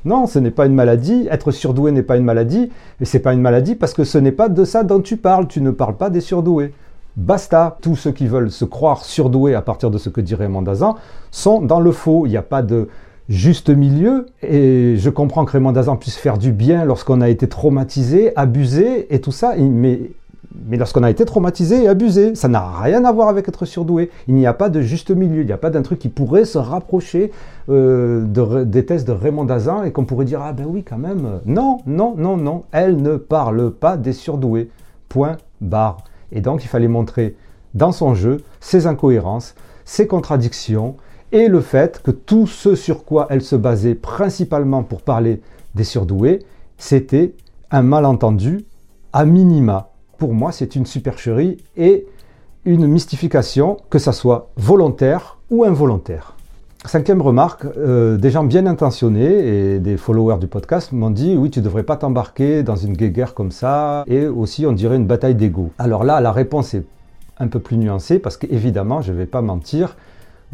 Non, 0.04 0.26
ce 0.26 0.40
n'est 0.40 0.50
pas 0.50 0.66
une 0.66 0.74
maladie. 0.74 1.28
Être 1.30 1.52
surdoué 1.52 1.92
n'est 1.92 2.02
pas 2.02 2.16
une 2.16 2.24
maladie. 2.24 2.70
Et 3.00 3.04
c'est 3.04 3.20
pas 3.20 3.32
une 3.32 3.40
maladie 3.40 3.76
parce 3.76 3.94
que 3.94 4.04
ce 4.04 4.18
n'est 4.18 4.32
pas 4.32 4.48
de 4.48 4.64
ça 4.64 4.82
dont 4.82 5.00
tu 5.00 5.16
parles. 5.16 5.46
Tu 5.46 5.60
ne 5.60 5.70
parles 5.70 5.96
pas 5.96 6.10
des 6.10 6.20
surdoués. 6.20 6.74
Basta. 7.16 7.78
Tous 7.80 7.96
ceux 7.96 8.10
qui 8.10 8.26
veulent 8.26 8.50
se 8.50 8.64
croire 8.64 9.04
surdoués 9.04 9.54
à 9.54 9.62
partir 9.62 9.90
de 9.90 9.96
ce 9.96 10.10
que 10.10 10.20
dirait 10.20 10.48
Mondazan 10.48 10.96
sont 11.30 11.62
dans 11.62 11.80
le 11.80 11.92
faux. 11.92 12.26
Il 12.26 12.30
n'y 12.30 12.36
a 12.36 12.42
pas 12.42 12.60
de 12.60 12.88
juste 13.28 13.70
milieu. 13.70 14.26
Et 14.42 14.96
je 14.96 15.10
comprends 15.10 15.44
que 15.44 15.52
Raymond 15.52 15.72
Dazan 15.72 15.96
puisse 15.96 16.16
faire 16.16 16.38
du 16.38 16.52
bien 16.52 16.84
lorsqu'on 16.84 17.20
a 17.20 17.28
été 17.28 17.48
traumatisé, 17.48 18.36
abusé 18.36 19.14
et 19.14 19.20
tout 19.20 19.32
ça. 19.32 19.54
Mais, 19.56 20.00
mais 20.66 20.76
lorsqu'on 20.76 21.02
a 21.02 21.10
été 21.10 21.24
traumatisé 21.24 21.84
et 21.84 21.88
abusé, 21.88 22.34
ça 22.34 22.48
n'a 22.48 22.66
rien 22.80 23.04
à 23.04 23.12
voir 23.12 23.28
avec 23.28 23.48
être 23.48 23.64
surdoué. 23.64 24.10
Il 24.28 24.34
n'y 24.34 24.46
a 24.46 24.54
pas 24.54 24.68
de 24.68 24.80
juste 24.80 25.10
milieu. 25.10 25.40
Il 25.40 25.46
n'y 25.46 25.52
a 25.52 25.58
pas 25.58 25.70
d'un 25.70 25.82
truc 25.82 25.98
qui 25.98 26.08
pourrait 26.08 26.44
se 26.44 26.58
rapprocher 26.58 27.32
euh, 27.68 28.24
des 28.64 28.86
tests 28.86 29.06
de 29.06 29.12
Raymond 29.12 29.44
Dazan 29.44 29.84
et 29.84 29.92
qu'on 29.92 30.04
pourrait 30.04 30.26
dire 30.26 30.40
Ah 30.42 30.52
ben 30.52 30.66
oui, 30.68 30.84
quand 30.84 30.98
même. 30.98 31.40
Non, 31.46 31.78
non, 31.86 32.14
non, 32.16 32.36
non. 32.36 32.64
Elle 32.72 33.02
ne 33.02 33.16
parle 33.16 33.70
pas 33.70 33.96
des 33.96 34.12
surdoués. 34.12 34.70
Point 35.08 35.36
barre. 35.60 36.04
Et 36.32 36.40
donc 36.40 36.64
il 36.64 36.68
fallait 36.68 36.88
montrer 36.88 37.36
dans 37.74 37.92
son 37.92 38.14
jeu 38.14 38.38
ses 38.60 38.86
incohérences, 38.86 39.54
ses 39.84 40.06
contradictions 40.06 40.96
et 41.34 41.48
le 41.48 41.60
fait 41.60 42.00
que 42.00 42.12
tout 42.12 42.46
ce 42.46 42.76
sur 42.76 43.04
quoi 43.04 43.26
elle 43.28 43.42
se 43.42 43.56
basait 43.56 43.96
principalement 43.96 44.84
pour 44.84 45.02
parler 45.02 45.42
des 45.74 45.82
surdoués, 45.82 46.38
c'était 46.78 47.34
un 47.72 47.82
malentendu 47.82 48.64
à 49.12 49.24
minima. 49.24 49.90
Pour 50.16 50.32
moi, 50.32 50.52
c'est 50.52 50.76
une 50.76 50.86
supercherie 50.86 51.56
et 51.76 52.06
une 52.64 52.86
mystification, 52.86 53.78
que 53.90 53.98
ça 53.98 54.12
soit 54.12 54.52
volontaire 54.56 55.38
ou 55.50 55.64
involontaire. 55.64 56.36
Cinquième 56.84 57.20
remarque, 57.20 57.64
euh, 57.78 58.16
des 58.16 58.30
gens 58.30 58.44
bien 58.44 58.66
intentionnés 58.66 59.74
et 59.74 59.78
des 59.80 59.96
followers 59.96 60.38
du 60.38 60.46
podcast 60.46 60.92
m'ont 60.92 61.10
dit 61.10 61.34
oui 61.36 61.50
tu 61.50 61.62
devrais 61.62 61.82
pas 61.82 61.96
t'embarquer 61.96 62.62
dans 62.62 62.76
une 62.76 62.92
guerre 62.92 63.34
comme 63.34 63.50
ça 63.50 64.04
et 64.06 64.26
aussi 64.26 64.66
on 64.66 64.72
dirait 64.72 64.96
une 64.96 65.06
bataille 65.06 65.34
d'ego. 65.34 65.70
Alors 65.78 66.04
là 66.04 66.20
la 66.20 66.30
réponse 66.30 66.74
est 66.74 66.84
un 67.38 67.48
peu 67.48 67.58
plus 67.58 67.78
nuancée 67.78 68.18
parce 68.18 68.36
qu'évidemment 68.36 69.00
je 69.00 69.12
ne 69.12 69.16
vais 69.16 69.26
pas 69.26 69.40
mentir, 69.40 69.96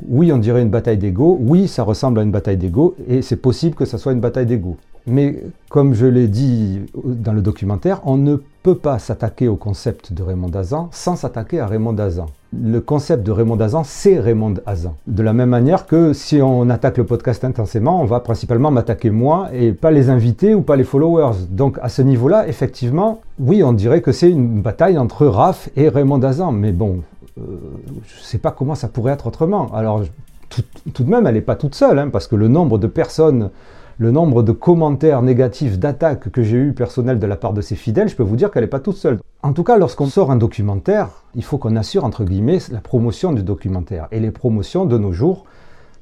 oui, 0.08 0.32
on 0.32 0.38
dirait 0.38 0.62
une 0.62 0.70
bataille 0.70 0.98
d'ego, 0.98 1.38
oui, 1.40 1.68
ça 1.68 1.82
ressemble 1.82 2.18
à 2.20 2.22
une 2.22 2.30
bataille 2.30 2.56
d'ego, 2.56 2.94
et 3.08 3.22
c'est 3.22 3.36
possible 3.36 3.74
que 3.74 3.84
ça 3.84 3.98
soit 3.98 4.12
une 4.12 4.20
bataille 4.20 4.46
d'ego. 4.46 4.76
Mais 5.06 5.42
comme 5.70 5.94
je 5.94 6.06
l'ai 6.06 6.28
dit 6.28 6.80
dans 7.04 7.32
le 7.32 7.42
documentaire, 7.42 8.00
on 8.04 8.16
ne 8.16 8.36
peut 8.62 8.74
pas 8.74 8.98
s'attaquer 8.98 9.48
au 9.48 9.56
concept 9.56 10.12
de 10.12 10.22
Raymond 10.22 10.48
Dazan 10.48 10.88
sans 10.92 11.16
s'attaquer 11.16 11.60
à 11.60 11.66
Raymond 11.66 11.94
Dazan. 11.94 12.26
Le 12.52 12.80
concept 12.80 13.24
de 13.24 13.30
Raymond 13.30 13.56
Dazan, 13.56 13.82
c'est 13.84 14.18
Raymond 14.18 14.56
Dazan. 14.66 14.96
De 15.06 15.22
la 15.22 15.32
même 15.32 15.48
manière 15.48 15.86
que 15.86 16.12
si 16.12 16.42
on 16.42 16.68
attaque 16.68 16.98
le 16.98 17.04
podcast 17.04 17.44
intensément, 17.44 18.02
on 18.02 18.04
va 18.04 18.20
principalement 18.20 18.70
m'attaquer 18.70 19.10
moi 19.10 19.48
et 19.54 19.72
pas 19.72 19.90
les 19.90 20.10
invités 20.10 20.54
ou 20.54 20.62
pas 20.62 20.76
les 20.76 20.84
followers. 20.84 21.46
Donc 21.48 21.78
à 21.80 21.88
ce 21.88 22.02
niveau-là, 22.02 22.48
effectivement, 22.48 23.20
oui, 23.38 23.62
on 23.62 23.72
dirait 23.72 24.02
que 24.02 24.12
c'est 24.12 24.30
une 24.30 24.60
bataille 24.60 24.98
entre 24.98 25.26
Raph 25.26 25.70
et 25.76 25.88
Raymond 25.88 26.18
Dazan. 26.18 26.52
Mais 26.52 26.72
bon, 26.72 26.98
je 27.36 27.42
ne 27.42 28.22
sais 28.22 28.38
pas 28.38 28.50
comment 28.50 28.74
ça 28.74 28.88
pourrait 28.88 29.12
être 29.12 29.26
autrement. 29.26 29.72
Alors, 29.74 30.02
tout, 30.48 31.04
de 31.04 31.10
même, 31.10 31.26
elle 31.26 31.34
n'est 31.34 31.40
pas 31.40 31.56
toute 31.56 31.74
seule, 31.74 31.98
hein, 31.98 32.08
parce 32.10 32.26
que 32.26 32.36
le 32.36 32.48
nombre 32.48 32.78
de 32.78 32.86
personnes, 32.86 33.50
le 33.98 34.10
nombre 34.10 34.42
de 34.42 34.52
commentaires 34.52 35.22
négatifs, 35.22 35.78
d'attaques 35.78 36.30
que 36.30 36.42
j'ai 36.42 36.56
eu 36.56 36.72
personnels 36.72 37.18
de 37.18 37.26
la 37.26 37.36
part 37.36 37.52
de 37.52 37.60
ses 37.60 37.76
fidèles, 37.76 38.08
je 38.08 38.16
peux 38.16 38.22
vous 38.22 38.36
dire 38.36 38.50
qu'elle 38.50 38.64
n'est 38.64 38.68
pas 38.68 38.80
toute 38.80 38.96
seule. 38.96 39.18
En 39.42 39.52
tout 39.52 39.64
cas, 39.64 39.78
lorsqu'on 39.78 40.06
sort 40.06 40.30
un 40.30 40.36
documentaire, 40.36 41.08
il 41.34 41.44
faut 41.44 41.58
qu'on 41.58 41.76
assure, 41.76 42.04
entre 42.04 42.24
guillemets, 42.24 42.58
la 42.70 42.80
promotion 42.80 43.32
du 43.32 43.42
documentaire. 43.42 44.08
Et 44.10 44.20
les 44.20 44.30
promotions 44.30 44.84
de 44.84 44.98
nos 44.98 45.12
jours, 45.12 45.44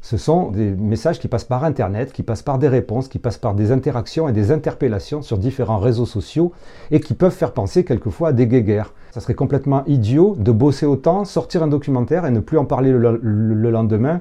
ce 0.01 0.17
sont 0.17 0.51
des 0.51 0.71
messages 0.71 1.19
qui 1.19 1.29
passent 1.29 1.45
par 1.45 1.65
Internet, 1.65 2.13
qui 2.13 2.23
passent 2.23 2.43
par 2.43 2.59
des 2.59 2.69
réponses, 2.69 3.09
qui 3.09 3.19
passent 3.19 3.39
par 3.39 3.55
des 3.55 3.73
interactions 3.73 4.29
et 4.29 4.33
des 4.33 4.53
interpellations 4.53 5.23
sur 5.23 5.39
différents 5.39 5.79
réseaux 5.79 6.07
sociaux 6.07 6.53
et 6.91 7.01
qui 7.01 7.15
peuvent 7.15 7.35
faire 7.35 7.53
penser 7.53 7.85
quelquefois 7.85 8.29
à 8.29 8.33
des 8.33 8.47
guéguerres. 8.47 8.95
Ça 9.13 9.21
serait 9.21 9.35
complètement 9.35 9.85
idiot 9.87 10.37
de 10.39 10.53
bosser 10.53 10.87
autant, 10.87 11.25
sortir 11.25 11.63
un 11.63 11.69
documentaire 11.69 12.27
et 12.27 12.31
ne 12.31 12.41
plus 12.41 12.59
en 12.59 12.65
parler 12.65 12.93
le, 12.93 13.19
le 13.23 13.71
lendemain 13.71 14.21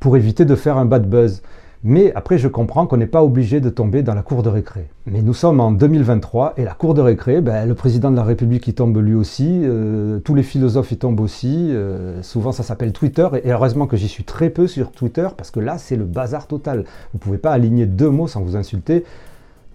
pour 0.00 0.16
éviter 0.16 0.44
de 0.44 0.54
faire 0.54 0.76
un 0.76 0.84
bad 0.84 1.08
buzz. 1.08 1.42
Mais 1.84 2.12
après, 2.14 2.38
je 2.38 2.48
comprends 2.48 2.86
qu'on 2.86 2.96
n'est 2.96 3.06
pas 3.06 3.22
obligé 3.22 3.60
de 3.60 3.70
tomber 3.70 4.02
dans 4.02 4.14
la 4.14 4.22
cour 4.22 4.42
de 4.42 4.48
récré. 4.48 4.88
Mais 5.06 5.22
nous 5.22 5.34
sommes 5.34 5.60
en 5.60 5.70
2023 5.70 6.54
et 6.56 6.64
la 6.64 6.74
cour 6.74 6.94
de 6.94 7.00
récré, 7.00 7.40
ben, 7.40 7.66
le 7.66 7.74
président 7.74 8.10
de 8.10 8.16
la 8.16 8.24
République 8.24 8.66
y 8.66 8.74
tombe 8.74 8.96
lui 8.98 9.14
aussi, 9.14 9.60
euh, 9.62 10.18
tous 10.18 10.34
les 10.34 10.42
philosophes 10.42 10.90
y 10.92 10.96
tombent 10.96 11.20
aussi. 11.20 11.68
Euh, 11.70 12.22
souvent, 12.22 12.52
ça 12.52 12.62
s'appelle 12.62 12.92
Twitter 12.92 13.28
et, 13.44 13.50
heureusement 13.50 13.86
que 13.86 13.96
j'y 13.96 14.08
suis 14.08 14.24
très 14.24 14.50
peu 14.50 14.66
sur 14.66 14.90
Twitter 14.90 15.28
parce 15.36 15.50
que 15.50 15.60
là, 15.60 15.78
c'est 15.78 15.96
le 15.96 16.04
bazar 16.04 16.46
total. 16.46 16.84
Vous 17.12 17.18
ne 17.18 17.20
pouvez 17.20 17.38
pas 17.38 17.52
aligner 17.52 17.86
deux 17.86 18.10
mots 18.10 18.26
sans 18.26 18.40
vous 18.40 18.56
insulter. 18.56 19.04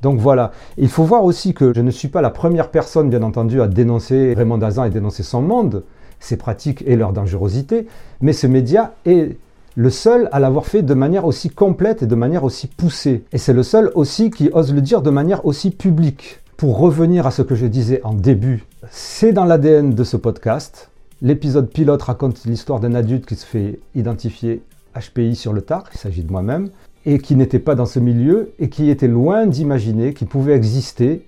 Donc 0.02 0.20
voilà. 0.20 0.52
Il 0.78 0.90
faut 0.90 1.04
voir 1.04 1.24
aussi 1.24 1.54
que 1.54 1.74
je 1.74 1.82
ne 1.82 1.92
suis 1.92 2.08
pas 2.08 2.22
la 2.22 2.32
première 2.32 2.70
personne, 2.70 3.10
bien 3.10 3.22
entendu, 3.22 3.62
à 3.62 3.68
dénoncer 3.68 4.34
Raymond 4.36 4.58
Dazan 4.58 4.86
et 4.86 4.90
dénoncer 4.90 5.24
son 5.24 5.42
monde, 5.42 5.84
ses 6.20 6.38
pratiques 6.38 6.84
et 6.86 6.96
leur 6.96 7.14
dangerosité, 7.14 7.88
mais 8.22 8.34
ce 8.34 8.48
média 8.48 8.94
est 9.06 9.38
le 9.76 9.90
seul 9.90 10.28
à 10.32 10.40
l'avoir 10.40 10.66
fait 10.66 10.82
de 10.82 10.94
manière 10.94 11.26
aussi 11.26 11.50
complète 11.50 12.04
et 12.04 12.08
de 12.08 12.16
manière 12.16 12.44
aussi 12.44 12.68
poussée. 12.68 13.24
Et 13.32 13.38
c'est 13.38 13.54
le 13.54 13.64
seul 13.64 13.92
aussi 13.96 14.30
qui 14.30 14.50
ose 14.54 14.74
le 14.74 14.82
dire 14.82 15.02
de 15.02 15.10
manière 15.10 15.46
aussi 15.46 15.72
publique. 15.72 16.40
Pour 16.58 16.78
revenir 16.78 17.26
à 17.26 17.32
ce 17.32 17.42
que 17.42 17.56
je 17.56 17.66
disais 17.66 18.02
en 18.04 18.14
début, 18.14 18.66
c'est 18.90 19.34
dans 19.34 19.46
l'ADN 19.46 19.94
de 19.96 20.04
ce 20.04 20.18
podcast. 20.18 20.90
L'épisode 21.22 21.70
pilote 21.70 22.02
raconte 22.02 22.46
l'histoire 22.46 22.80
d'un 22.80 22.96
adulte 22.96 23.26
qui 23.26 23.36
se 23.36 23.46
fait 23.46 23.80
identifier 23.96 24.62
HPI 24.96 25.36
sur 25.36 25.54
le 25.54 25.62
tard, 25.62 25.86
il 25.94 25.98
s'agit 25.98 26.24
de 26.24 26.32
moi-même, 26.32 26.70
et 27.06 27.20
qui 27.20 27.36
n'était 27.36 27.60
pas 27.60 27.76
dans 27.76 27.86
ce 27.86 28.00
milieu 28.00 28.52
et 28.60 28.70
qui 28.70 28.90
était 28.90 29.08
loin 29.08 29.48
d'imaginer 29.48 30.14
qu'il 30.14 30.28
pouvait 30.28 30.54
exister 30.54 31.26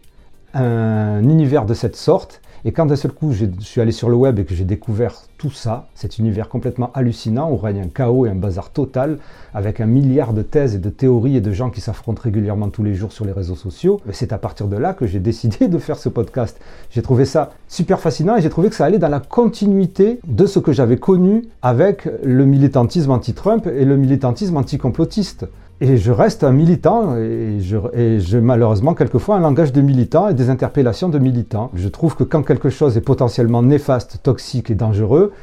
un 0.54 1.24
univers 1.24 1.66
de 1.66 1.74
cette 1.74 1.96
sorte 1.96 2.42
et 2.66 2.72
quand 2.72 2.86
d'un 2.86 2.96
seul 2.96 3.12
coup 3.12 3.34
je 3.34 3.46
suis 3.60 3.82
allé 3.82 3.92
sur 3.92 4.10
le 4.10 4.16
web 4.16 4.40
et 4.40 4.46
que 4.46 4.56
j'ai 4.56 4.64
découvert 4.64 5.24
tout 5.38 5.52
ça, 5.52 5.88
cet 5.96 6.20
univers 6.20 6.48
complètement 6.48 6.92
hallucinant 6.94 7.52
où 7.52 7.58
règne 7.58 7.82
un 7.82 7.88
chaos 7.88 8.26
et 8.26 8.30
un 8.30 8.36
bazar 8.36 8.70
total, 8.70 9.18
avec 9.54 9.82
un 9.82 9.86
milliard 9.86 10.34
de 10.34 10.42
thèses 10.42 10.76
et 10.76 10.78
de 10.78 10.90
théories 10.90 11.36
et 11.36 11.42
de 11.42 11.52
gens 11.52 11.70
qui 11.70 11.82
s'affrontent 11.82 12.22
régulièrement 12.24 12.70
tous 12.70 12.84
les 12.84 12.96
jours 12.96 13.12
sur 13.12 13.26
les 13.26 13.34
réseaux 13.34 13.56
sociaux, 13.56 14.00
c'est 14.12 14.32
à 14.32 14.38
partir 14.38 14.68
de 14.68 14.78
là 14.78 14.94
que 14.94 15.06
j'ai 15.06 15.20
décidé 15.20 15.68
de 15.68 15.78
faire 15.78 15.98
ce 15.98 16.08
podcast. 16.08 16.58
J'ai 16.92 17.02
trouvé 17.02 17.26
ça 17.26 17.52
super 17.68 18.00
fascinant 18.00 18.38
et 18.38 18.42
j'ai 18.42 18.50
trouvé 18.50 18.70
que 18.70 18.76
ça 18.76 18.86
allait 18.86 19.00
dans 19.00 19.10
la 19.10 19.20
continuité 19.20 20.20
de 20.26 20.46
ce 20.46 20.60
que 20.60 20.72
j'avais 20.72 20.98
connu 20.98 21.44
avec 21.62 22.08
le 22.24 22.46
militantisme 22.46 23.12
anti-Trump 23.12 23.68
et 23.68 23.84
le 23.84 23.98
militantisme 23.98 24.56
anti-complotiste. 24.56 25.46
Et 25.82 25.98
je 25.98 26.12
reste 26.12 26.44
un 26.44 26.52
militant 26.52 27.18
et 27.18 27.58
j'ai 27.60 28.42
malheureusement 28.42 28.94
quelquefois 28.94 29.36
un 29.36 29.40
langage 29.40 29.74
de 29.74 29.82
militant 29.82 30.30
et 30.30 30.34
des 30.34 30.50
interpellations 30.50 31.10
de 31.10 31.20
militant. 31.20 31.72
Je 31.74 31.90
trouve 31.90 32.16
que 32.16 32.24
quand 32.24 32.44
quelque 32.44 32.70
chose 32.70 32.96
est 32.96 33.02
potentiellement 33.02 33.62
néfaste, 33.62 34.20
toxique 34.24 34.72
et 34.72 34.76
dangereux, 34.76 35.34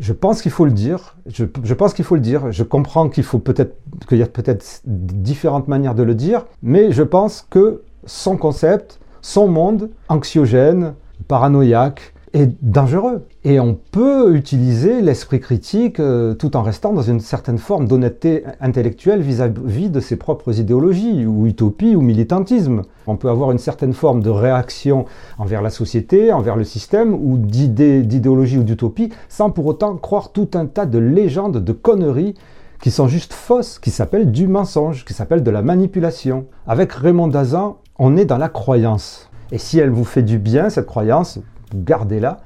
je 0.00 0.12
pense 0.12 0.42
qu'il 0.42 0.50
faut 0.50 0.64
le 0.64 0.72
dire. 0.72 1.16
Je, 1.26 1.74
pense 1.74 1.94
qu'il 1.94 2.04
faut 2.04 2.14
le 2.14 2.20
dire. 2.20 2.50
Je 2.50 2.62
comprends 2.62 3.08
qu'il 3.08 3.24
faut 3.24 3.38
peut-être 3.38 3.76
qu'il 4.08 4.18
y 4.18 4.22
a 4.22 4.26
peut-être 4.26 4.82
différentes 4.84 5.68
manières 5.68 5.94
de 5.94 6.02
le 6.02 6.14
dire, 6.14 6.46
mais 6.62 6.92
je 6.92 7.02
pense 7.02 7.46
que 7.48 7.82
son 8.04 8.36
concept, 8.36 8.98
son 9.20 9.46
monde 9.46 9.90
anxiogène, 10.08 10.94
paranoïaque, 11.28 12.14
est 12.32 12.50
dangereux. 12.62 13.26
Et 13.44 13.60
on 13.60 13.74
peut 13.74 14.34
utiliser 14.34 15.02
l'esprit 15.02 15.40
critique 15.40 16.00
euh, 16.00 16.34
tout 16.34 16.56
en 16.56 16.62
restant 16.62 16.92
dans 16.92 17.02
une 17.02 17.20
certaine 17.20 17.58
forme 17.58 17.86
d'honnêteté 17.86 18.44
intellectuelle 18.60 19.20
vis-à-vis 19.20 19.90
de 19.90 20.00
ses 20.00 20.16
propres 20.16 20.58
idéologies, 20.58 21.26
ou 21.26 21.46
utopie, 21.46 21.94
ou 21.94 22.00
militantisme. 22.00 22.82
On 23.06 23.16
peut 23.16 23.28
avoir 23.28 23.50
une 23.50 23.58
certaine 23.58 23.92
forme 23.92 24.22
de 24.22 24.30
réaction 24.30 25.06
envers 25.38 25.62
la 25.62 25.70
société, 25.70 26.32
envers 26.32 26.56
le 26.56 26.64
système, 26.64 27.14
ou 27.14 27.36
d'idéologie 27.36 28.58
ou 28.58 28.62
d'utopie, 28.62 29.10
sans 29.28 29.50
pour 29.50 29.66
autant 29.66 29.96
croire 29.96 30.32
tout 30.32 30.48
un 30.54 30.66
tas 30.66 30.86
de 30.86 30.98
légendes, 30.98 31.62
de 31.62 31.72
conneries 31.72 32.34
qui 32.80 32.90
sont 32.90 33.06
juste 33.06 33.32
fausses, 33.32 33.78
qui 33.78 33.90
s'appellent 33.90 34.32
du 34.32 34.48
mensonge, 34.48 35.04
qui 35.04 35.14
s'appellent 35.14 35.44
de 35.44 35.50
la 35.50 35.62
manipulation. 35.62 36.46
Avec 36.66 36.92
Raymond 36.92 37.28
Dazan, 37.28 37.78
on 37.98 38.16
est 38.16 38.24
dans 38.24 38.38
la 38.38 38.48
croyance. 38.48 39.30
Et 39.52 39.58
si 39.58 39.78
elle 39.78 39.90
vous 39.90 40.04
fait 40.04 40.22
du 40.22 40.38
bien, 40.38 40.68
cette 40.70 40.86
croyance, 40.86 41.38
gardez-la. 41.74 42.40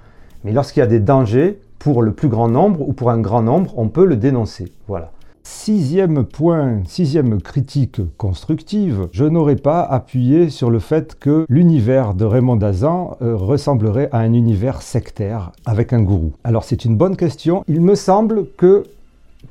Mais 0.45 0.52
lorsqu'il 0.52 0.80
y 0.80 0.85
a 0.85 0.87
des 0.87 1.00
dangers 1.00 1.59
pour 1.78 2.02
le 2.02 2.12
plus 2.12 2.28
grand 2.28 2.49
nombre 2.49 2.88
ou 2.88 2.92
pour 2.92 3.11
un 3.11 3.18
grand 3.18 3.42
nombre, 3.42 3.75
on 3.76 3.88
peut 3.88 4.04
le 4.04 4.16
dénoncer. 4.16 4.73
Voilà. 4.88 5.12
Sixième 5.42 6.25
point, 6.25 6.80
sixième 6.87 7.40
critique 7.40 8.00
constructive, 8.16 9.06
je 9.12 9.25
n'aurais 9.25 9.54
pas 9.54 9.83
appuyé 9.83 10.50
sur 10.50 10.71
le 10.71 10.80
fait 10.80 11.16
que 11.18 11.47
l'univers 11.49 12.14
de 12.14 12.25
Raymond 12.25 12.56
Dazan 12.56 13.16
euh, 13.23 13.37
ressemblerait 13.37 14.09
à 14.11 14.18
un 14.18 14.33
univers 14.33 14.83
sectaire 14.83 15.52
avec 15.64 15.92
un 15.92 16.02
gourou. 16.02 16.33
Alors 16.42 16.64
c'est 16.64 16.85
une 16.85 16.97
bonne 16.97 17.16
question. 17.16 17.62
Il 17.68 17.80
me 17.80 17.95
semble 17.95 18.47
que 18.56 18.85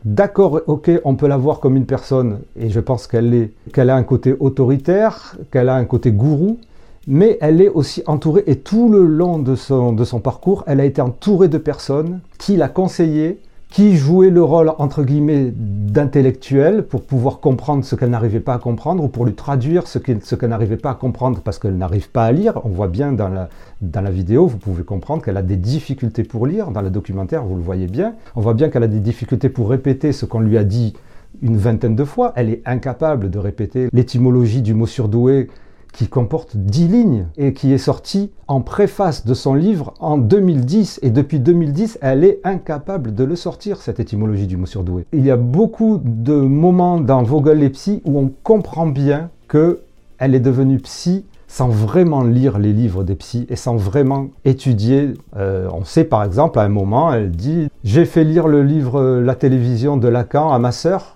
D'accord, 0.04 0.62
ok, 0.68 0.92
on 1.04 1.16
peut 1.16 1.28
la 1.28 1.38
voir 1.38 1.60
comme 1.60 1.78
une 1.78 1.86
personne, 1.86 2.40
et 2.60 2.70
je 2.70 2.80
pense 2.80 3.08
qu'elle 3.08 3.50
qu'elle 3.74 3.90
a 3.90 3.96
un 3.96 4.04
côté 4.04 4.36
autoritaire, 4.40 5.38
qu'elle 5.52 5.70
a 5.70 5.76
un 5.76 5.86
côté 5.86 6.12
gourou, 6.12 6.60
mais 7.08 7.38
elle 7.42 7.62
est 7.62 7.70
aussi 7.70 8.04
entourée, 8.08 8.44
et 8.48 8.58
tout 8.58 8.90
le 8.90 9.06
long 9.06 9.40
de 9.40 9.56
son, 9.56 10.20
parcours, 10.20 10.64
elle 10.68 10.80
a 10.80 10.86
été 10.86 11.02
entourée 11.02 11.48
de 11.48 11.58
personnes 11.58 12.20
qui 12.38 12.56
la 12.56 12.68
conseillaient, 12.68 13.38
qui 13.70 13.98
jouaient 13.98 14.30
le 14.30 14.42
rôle, 14.42 14.72
entre 14.78 15.04
d'intellectuel 15.04 16.84
pour 16.84 17.02
pouvoir 17.02 17.40
comprendre 17.40 17.84
ce 17.84 17.96
qu'elle 17.96 18.10
n'arrivait 18.10 18.40
pas 18.40 18.54
à 18.54 18.58
comprendre 18.58 19.04
ou 19.04 19.10
pour 19.10 19.26
lui 19.26 19.34
traduire 19.34 19.88
ce 19.88 19.98
qu'elle 20.00 20.50
n'arrivait 20.50 20.78
pas 20.78 20.92
à 20.92 20.96
comprendre 20.96 21.42
parce 21.44 21.60
qu'elle 21.60 21.78
n'arrive 21.78 22.10
pas 22.10 22.26
à 22.26 22.32
lire. 22.32 22.62
On 22.64 22.70
voit 22.70 22.88
bien 22.88 23.12
dans 23.12 23.28
la, 23.28 23.50
dans 23.82 24.02
la 24.02 24.12
vidéo, 24.12 24.48
vous 24.48 24.58
pouvez 24.58 24.84
comprendre 24.84 25.24
qu'elle 25.24 25.38
a 25.38 25.42
des 25.42 25.58
difficultés 25.58 26.24
pour 26.24 26.48
lire. 26.48 26.72
Dans 26.72 26.82
le 26.82 26.90
documentaire, 26.90 27.44
vous 27.44 27.56
le 27.56 27.62
voyez 27.62 27.88
bien. 27.88 28.14
On 28.36 28.42
voit 28.42 28.54
bien 28.54 28.70
qu'elle 28.70 28.84
a 28.84 28.88
des 28.88 29.00
difficultés 29.00 29.50
pour 29.50 29.70
répéter 29.70 30.14
ce 30.14 30.26
qu'on 30.26 30.40
lui 30.40 30.58
a 30.58 30.64
dit 30.64 30.94
une 31.42 31.58
vingtaine 31.58 31.96
de 31.96 32.06
fois. 32.06 32.32
Elle 32.36 32.50
est 32.50 32.62
incapable 32.66 33.30
de 33.30 33.40
répéter 33.40 33.90
l'étymologie 33.92 34.62
du 34.62 34.74
mot 34.74 34.88
surdoué 34.88 35.50
qui 35.96 36.08
comporte 36.10 36.58
10 36.58 36.88
lignes 36.90 37.28
et 37.38 37.54
qui 37.54 37.72
est 37.72 37.78
sorti 37.78 38.32
en 38.48 38.60
préface 38.60 39.26
de 39.26 39.34
son 39.34 39.54
livre 39.54 39.94
en 40.00 40.18
2010. 40.18 41.00
Et 41.04 41.10
depuis 41.10 41.40
2010, 41.40 42.00
elle 42.02 42.26
est 42.26 42.42
incapable 42.44 43.16
de 43.16 43.24
le 43.24 43.38
sortir, 43.38 43.82
cette 43.82 44.02
étymologie 44.02 44.46
du 44.46 44.58
mot 44.58 44.66
surdoué. 44.66 45.06
Il 45.14 45.26
y 45.26 45.32
a 45.32 45.38
beaucoup 45.38 46.02
de 46.04 46.34
moments 46.34 47.00
dans 47.00 47.24
Vogel 47.24 47.64
et 47.64 47.70
Psy 47.70 48.02
où 48.04 48.20
on 48.20 48.30
comprend 48.44 48.88
bien 48.88 49.30
que 49.48 49.80
elle 50.18 50.36
est 50.36 50.42
devenue 50.42 50.80
psy 50.80 51.26
sans 51.48 51.70
vraiment 51.70 52.24
lire 52.24 52.58
les 52.60 52.74
livres 52.74 53.04
des 53.04 53.16
psys 53.16 53.46
et 53.50 53.56
sans 53.56 53.78
vraiment 53.78 54.28
étudier. 54.44 55.14
Euh, 55.38 55.70
on 55.72 55.86
sait 55.86 56.04
par 56.04 56.24
exemple 56.24 56.60
à 56.60 56.64
un 56.64 56.70
moment, 56.70 57.14
elle 57.14 57.32
dit 57.32 57.70
J'ai 57.86 58.04
fait 58.04 58.26
lire 58.26 58.48
le 58.50 58.64
livre 58.64 59.22
La 59.22 59.36
télévision 59.36 59.96
de 59.96 60.10
Lacan 60.10 60.52
à 60.52 60.60
ma 60.60 60.74
sœur 60.74 61.14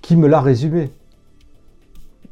qui 0.00 0.16
me 0.16 0.26
l'a 0.26 0.40
résumé. 0.40 0.90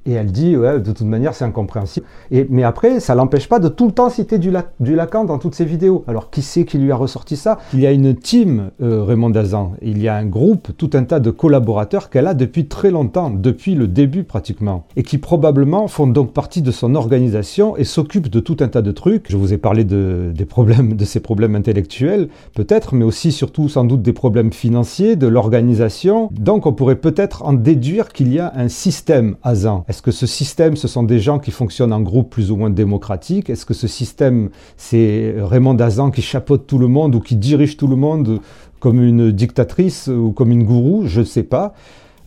Et 0.06 0.12
elle 0.12 0.32
dit, 0.32 0.56
ouais, 0.56 0.80
de 0.80 0.92
toute 0.92 1.06
manière, 1.06 1.34
c'est 1.34 1.44
incompréhensible. 1.44 2.06
Et, 2.30 2.46
mais 2.48 2.64
après, 2.64 3.00
ça 3.00 3.14
l'empêche 3.14 3.48
pas 3.48 3.58
de 3.58 3.68
tout 3.68 3.86
le 3.86 3.92
temps 3.92 4.08
citer 4.08 4.38
du, 4.38 4.50
Lacan 4.50 5.24
dans 5.24 5.38
toutes 5.38 5.54
ses 5.54 5.64
vidéos. 5.64 6.04
Alors, 6.08 6.30
qui 6.30 6.42
c'est 6.42 6.64
qui 6.64 6.78
lui 6.78 6.90
a 6.90 6.96
ressorti 6.96 7.36
ça? 7.36 7.58
Il 7.74 7.80
y 7.80 7.86
a 7.86 7.92
une 7.92 8.14
team, 8.14 8.70
euh, 8.82 9.04
Raymond 9.04 9.30
Dazan. 9.30 9.72
Il 9.82 10.00
y 10.00 10.08
a 10.08 10.16
un 10.16 10.24
groupe, 10.24 10.68
tout 10.76 10.90
un 10.94 11.04
tas 11.04 11.20
de 11.20 11.30
collaborateurs 11.30 12.08
qu'elle 12.08 12.26
a 12.26 12.34
depuis 12.34 12.66
très 12.66 12.90
longtemps, 12.90 13.30
depuis 13.30 13.74
le 13.74 13.88
début 13.88 14.24
pratiquement. 14.24 14.84
Et 14.96 15.02
qui 15.02 15.18
probablement 15.18 15.86
font 15.86 16.06
donc 16.06 16.32
partie 16.32 16.62
de 16.62 16.70
son 16.70 16.94
organisation 16.94 17.76
et 17.76 17.84
s'occupent 17.84 18.30
de 18.30 18.40
tout 18.40 18.56
un 18.60 18.68
tas 18.68 18.82
de 18.82 18.92
trucs. 18.92 19.26
Je 19.28 19.36
vous 19.36 19.52
ai 19.52 19.58
parlé 19.58 19.84
de, 19.84 20.32
des 20.34 20.46
problèmes, 20.46 20.94
de 20.94 21.04
ses 21.04 21.20
problèmes 21.20 21.54
intellectuels, 21.54 22.28
peut-être, 22.54 22.94
mais 22.94 23.04
aussi, 23.04 23.32
surtout, 23.32 23.68
sans 23.68 23.84
doute, 23.84 24.02
des 24.02 24.14
problèmes 24.14 24.52
financiers, 24.52 25.16
de 25.16 25.26
l'organisation. 25.26 26.30
Donc, 26.32 26.66
on 26.66 26.72
pourrait 26.72 26.96
peut-être 26.96 27.44
en 27.44 27.52
déduire 27.52 28.08
qu'il 28.08 28.32
y 28.32 28.38
a 28.38 28.52
un 28.56 28.68
système 28.68 29.36
Azan. 29.42 29.84
Est-ce 29.90 30.02
que 30.02 30.12
ce 30.12 30.24
système, 30.24 30.76
ce 30.76 30.86
sont 30.86 31.02
des 31.02 31.18
gens 31.18 31.40
qui 31.40 31.50
fonctionnent 31.50 31.92
en 31.92 32.00
groupe 32.00 32.30
plus 32.30 32.52
ou 32.52 32.56
moins 32.56 32.70
démocratique? 32.70 33.50
Est-ce 33.50 33.66
que 33.66 33.74
ce 33.74 33.88
système, 33.88 34.50
c'est 34.76 35.34
Raymond 35.36 35.74
Dazan 35.74 36.12
qui 36.12 36.22
chapeaute 36.22 36.68
tout 36.68 36.78
le 36.78 36.86
monde 36.86 37.16
ou 37.16 37.20
qui 37.20 37.34
dirige 37.34 37.76
tout 37.76 37.88
le 37.88 37.96
monde 37.96 38.38
comme 38.78 39.02
une 39.02 39.32
dictatrice 39.32 40.06
ou 40.06 40.30
comme 40.30 40.52
une 40.52 40.62
gourou? 40.62 41.06
Je 41.06 41.18
ne 41.18 41.24
sais 41.24 41.42
pas. 41.42 41.74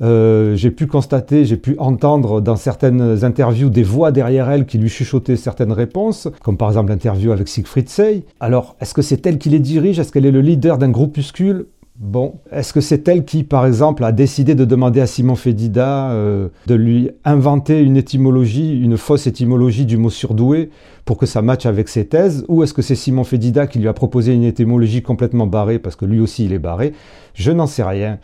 Euh, 0.01 0.57
j'ai 0.57 0.71
pu 0.71 0.87
constater, 0.87 1.45
j'ai 1.45 1.55
pu 1.55 1.77
entendre 1.77 2.41
dans 2.41 2.57
certaines 2.57 3.23
interviews 3.23 3.69
des 3.69 3.83
voix 3.83 4.11
derrière 4.11 4.49
elle 4.49 4.65
qui 4.65 4.77
lui 4.77 4.89
chuchotaient 4.89 5.37
certaines 5.37 5.71
réponses, 5.71 6.27
comme 6.43 6.57
par 6.57 6.67
exemple 6.67 6.89
l'interview 6.89 7.31
avec 7.31 7.47
Siegfried 7.47 7.87
Sey. 7.87 8.25
Alors, 8.41 8.75
est-ce 8.81 8.93
que 8.93 9.01
c'est 9.01 9.25
elle 9.25 9.37
qui 9.37 9.47
les 9.47 9.59
dirige? 9.59 9.99
Est-ce 9.99 10.11
qu'elle 10.11 10.25
est 10.25 10.31
le 10.31 10.41
leader 10.41 10.77
d'un 10.77 10.89
groupuscule? 10.89 11.67
Bon, 11.99 12.39
est-ce 12.51 12.73
que 12.73 12.81
c'est 12.81 13.07
elle 13.07 13.23
qui, 13.23 13.43
par 13.43 13.67
exemple, 13.67 14.03
a 14.03 14.11
décidé 14.11 14.55
de 14.55 14.65
demander 14.65 14.99
à 14.99 15.05
Simon 15.05 15.35
Fédida 15.35 16.09
euh, 16.09 16.47
de 16.65 16.73
lui 16.73 17.11
inventer 17.23 17.81
une 17.81 17.97
étymologie, 17.97 18.81
une 18.81 18.97
fausse 18.97 19.27
étymologie 19.27 19.85
du 19.85 19.97
mot 19.97 20.09
surdoué 20.09 20.71
pour 21.05 21.19
que 21.19 21.27
ça 21.27 21.43
matche 21.43 21.67
avec 21.67 21.87
ses 21.89 22.07
thèses? 22.07 22.45
Ou 22.47 22.63
est-ce 22.63 22.73
que 22.73 22.81
c'est 22.81 22.95
Simon 22.95 23.23
Fédida 23.23 23.67
qui 23.67 23.77
lui 23.77 23.87
a 23.87 23.93
proposé 23.93 24.33
une 24.33 24.43
étymologie 24.43 25.03
complètement 25.03 25.45
barrée 25.45 25.77
parce 25.77 25.95
que 25.95 26.05
lui 26.05 26.19
aussi 26.19 26.45
il 26.45 26.53
est 26.53 26.59
barré? 26.59 26.93
Je 27.35 27.51
n'en 27.51 27.67
sais 27.67 27.83
rien. 27.83 28.17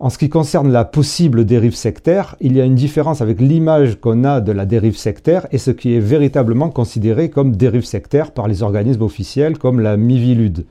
En 0.00 0.10
ce 0.10 0.18
qui 0.18 0.28
concerne 0.28 0.72
la 0.72 0.84
possible 0.84 1.44
dérive 1.44 1.76
sectaire, 1.76 2.34
il 2.40 2.56
y 2.56 2.60
a 2.60 2.64
une 2.64 2.74
différence 2.74 3.20
avec 3.20 3.40
l'image 3.40 4.00
qu'on 4.00 4.24
a 4.24 4.40
de 4.40 4.50
la 4.50 4.66
dérive 4.66 4.96
sectaire 4.96 5.46
et 5.52 5.58
ce 5.58 5.70
qui 5.70 5.94
est 5.94 6.00
véritablement 6.00 6.68
considéré 6.68 7.30
comme 7.30 7.54
dérive 7.54 7.84
sectaire 7.84 8.32
par 8.32 8.48
les 8.48 8.64
organismes 8.64 9.02
officiels 9.02 9.56
comme 9.56 9.78
la 9.78 9.96
Mivilude. 9.96 10.64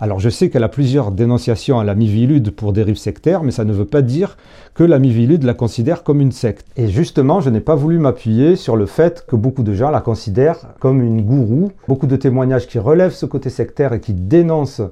Alors 0.00 0.20
je 0.20 0.28
sais 0.28 0.48
qu'elle 0.48 0.62
a 0.62 0.68
plusieurs 0.68 1.10
dénonciations 1.10 1.80
à 1.80 1.84
la 1.84 1.96
Mivilude 1.96 2.52
pour 2.52 2.72
dérive 2.72 2.96
sectaire, 2.96 3.42
mais 3.42 3.50
ça 3.50 3.64
ne 3.64 3.72
veut 3.72 3.84
pas 3.84 4.00
dire 4.00 4.36
que 4.74 4.84
la 4.84 5.00
Mivilude 5.00 5.42
la 5.42 5.54
considère 5.54 6.04
comme 6.04 6.20
une 6.20 6.30
secte. 6.30 6.68
Et 6.76 6.86
justement, 6.86 7.40
je 7.40 7.50
n'ai 7.50 7.58
pas 7.58 7.74
voulu 7.74 7.98
m'appuyer 7.98 8.54
sur 8.54 8.76
le 8.76 8.86
fait 8.86 9.26
que 9.26 9.34
beaucoup 9.34 9.64
de 9.64 9.72
gens 9.72 9.90
la 9.90 10.00
considèrent 10.00 10.68
comme 10.78 11.02
une 11.02 11.22
gourou. 11.22 11.72
Beaucoup 11.88 12.06
de 12.06 12.14
témoignages 12.14 12.68
qui 12.68 12.78
relèvent 12.78 13.12
ce 13.12 13.26
côté 13.26 13.50
sectaire 13.50 13.92
et 13.92 13.98
qui 13.98 14.12
dénoncent 14.12 14.82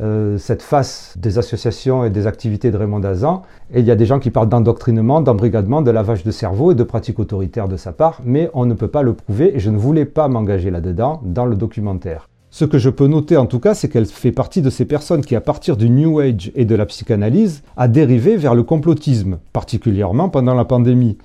euh, 0.00 0.38
cette 0.38 0.62
face 0.62 1.14
des 1.16 1.38
associations 1.38 2.04
et 2.04 2.10
des 2.10 2.26
activités 2.26 2.72
de 2.72 2.76
Raymond 2.76 2.98
Dazan. 2.98 3.42
Et 3.72 3.78
il 3.78 3.86
y 3.86 3.92
a 3.92 3.96
des 3.96 4.06
gens 4.06 4.18
qui 4.18 4.32
parlent 4.32 4.48
d'endoctrinement, 4.48 5.20
d'embrigadement, 5.20 5.82
de 5.82 5.92
lavage 5.92 6.24
de 6.24 6.32
cerveau 6.32 6.72
et 6.72 6.74
de 6.74 6.82
pratiques 6.82 7.20
autoritaires 7.20 7.68
de 7.68 7.76
sa 7.76 7.92
part, 7.92 8.22
mais 8.24 8.50
on 8.54 8.66
ne 8.66 8.74
peut 8.74 8.88
pas 8.88 9.02
le 9.02 9.12
prouver 9.12 9.54
et 9.54 9.60
je 9.60 9.70
ne 9.70 9.78
voulais 9.78 10.04
pas 10.04 10.26
m'engager 10.26 10.72
là-dedans 10.72 11.20
dans 11.22 11.46
le 11.46 11.54
documentaire. 11.54 12.28
Ce 12.50 12.64
que 12.64 12.78
je 12.78 12.88
peux 12.88 13.06
noter 13.06 13.36
en 13.36 13.46
tout 13.46 13.60
cas, 13.60 13.74
c'est 13.74 13.88
qu'elle 13.88 14.06
fait 14.06 14.32
partie 14.32 14.62
de 14.62 14.70
ces 14.70 14.86
personnes 14.86 15.24
qui, 15.24 15.36
à 15.36 15.40
partir 15.40 15.76
du 15.76 15.90
New 15.90 16.18
Age 16.18 16.50
et 16.54 16.64
de 16.64 16.74
la 16.74 16.86
psychanalyse, 16.86 17.62
a 17.76 17.88
dérivé 17.88 18.36
vers 18.36 18.54
le 18.54 18.62
complotisme, 18.62 19.38
particulièrement 19.52 20.30
pendant 20.30 20.54
la 20.54 20.64
pandémie. 20.64 21.18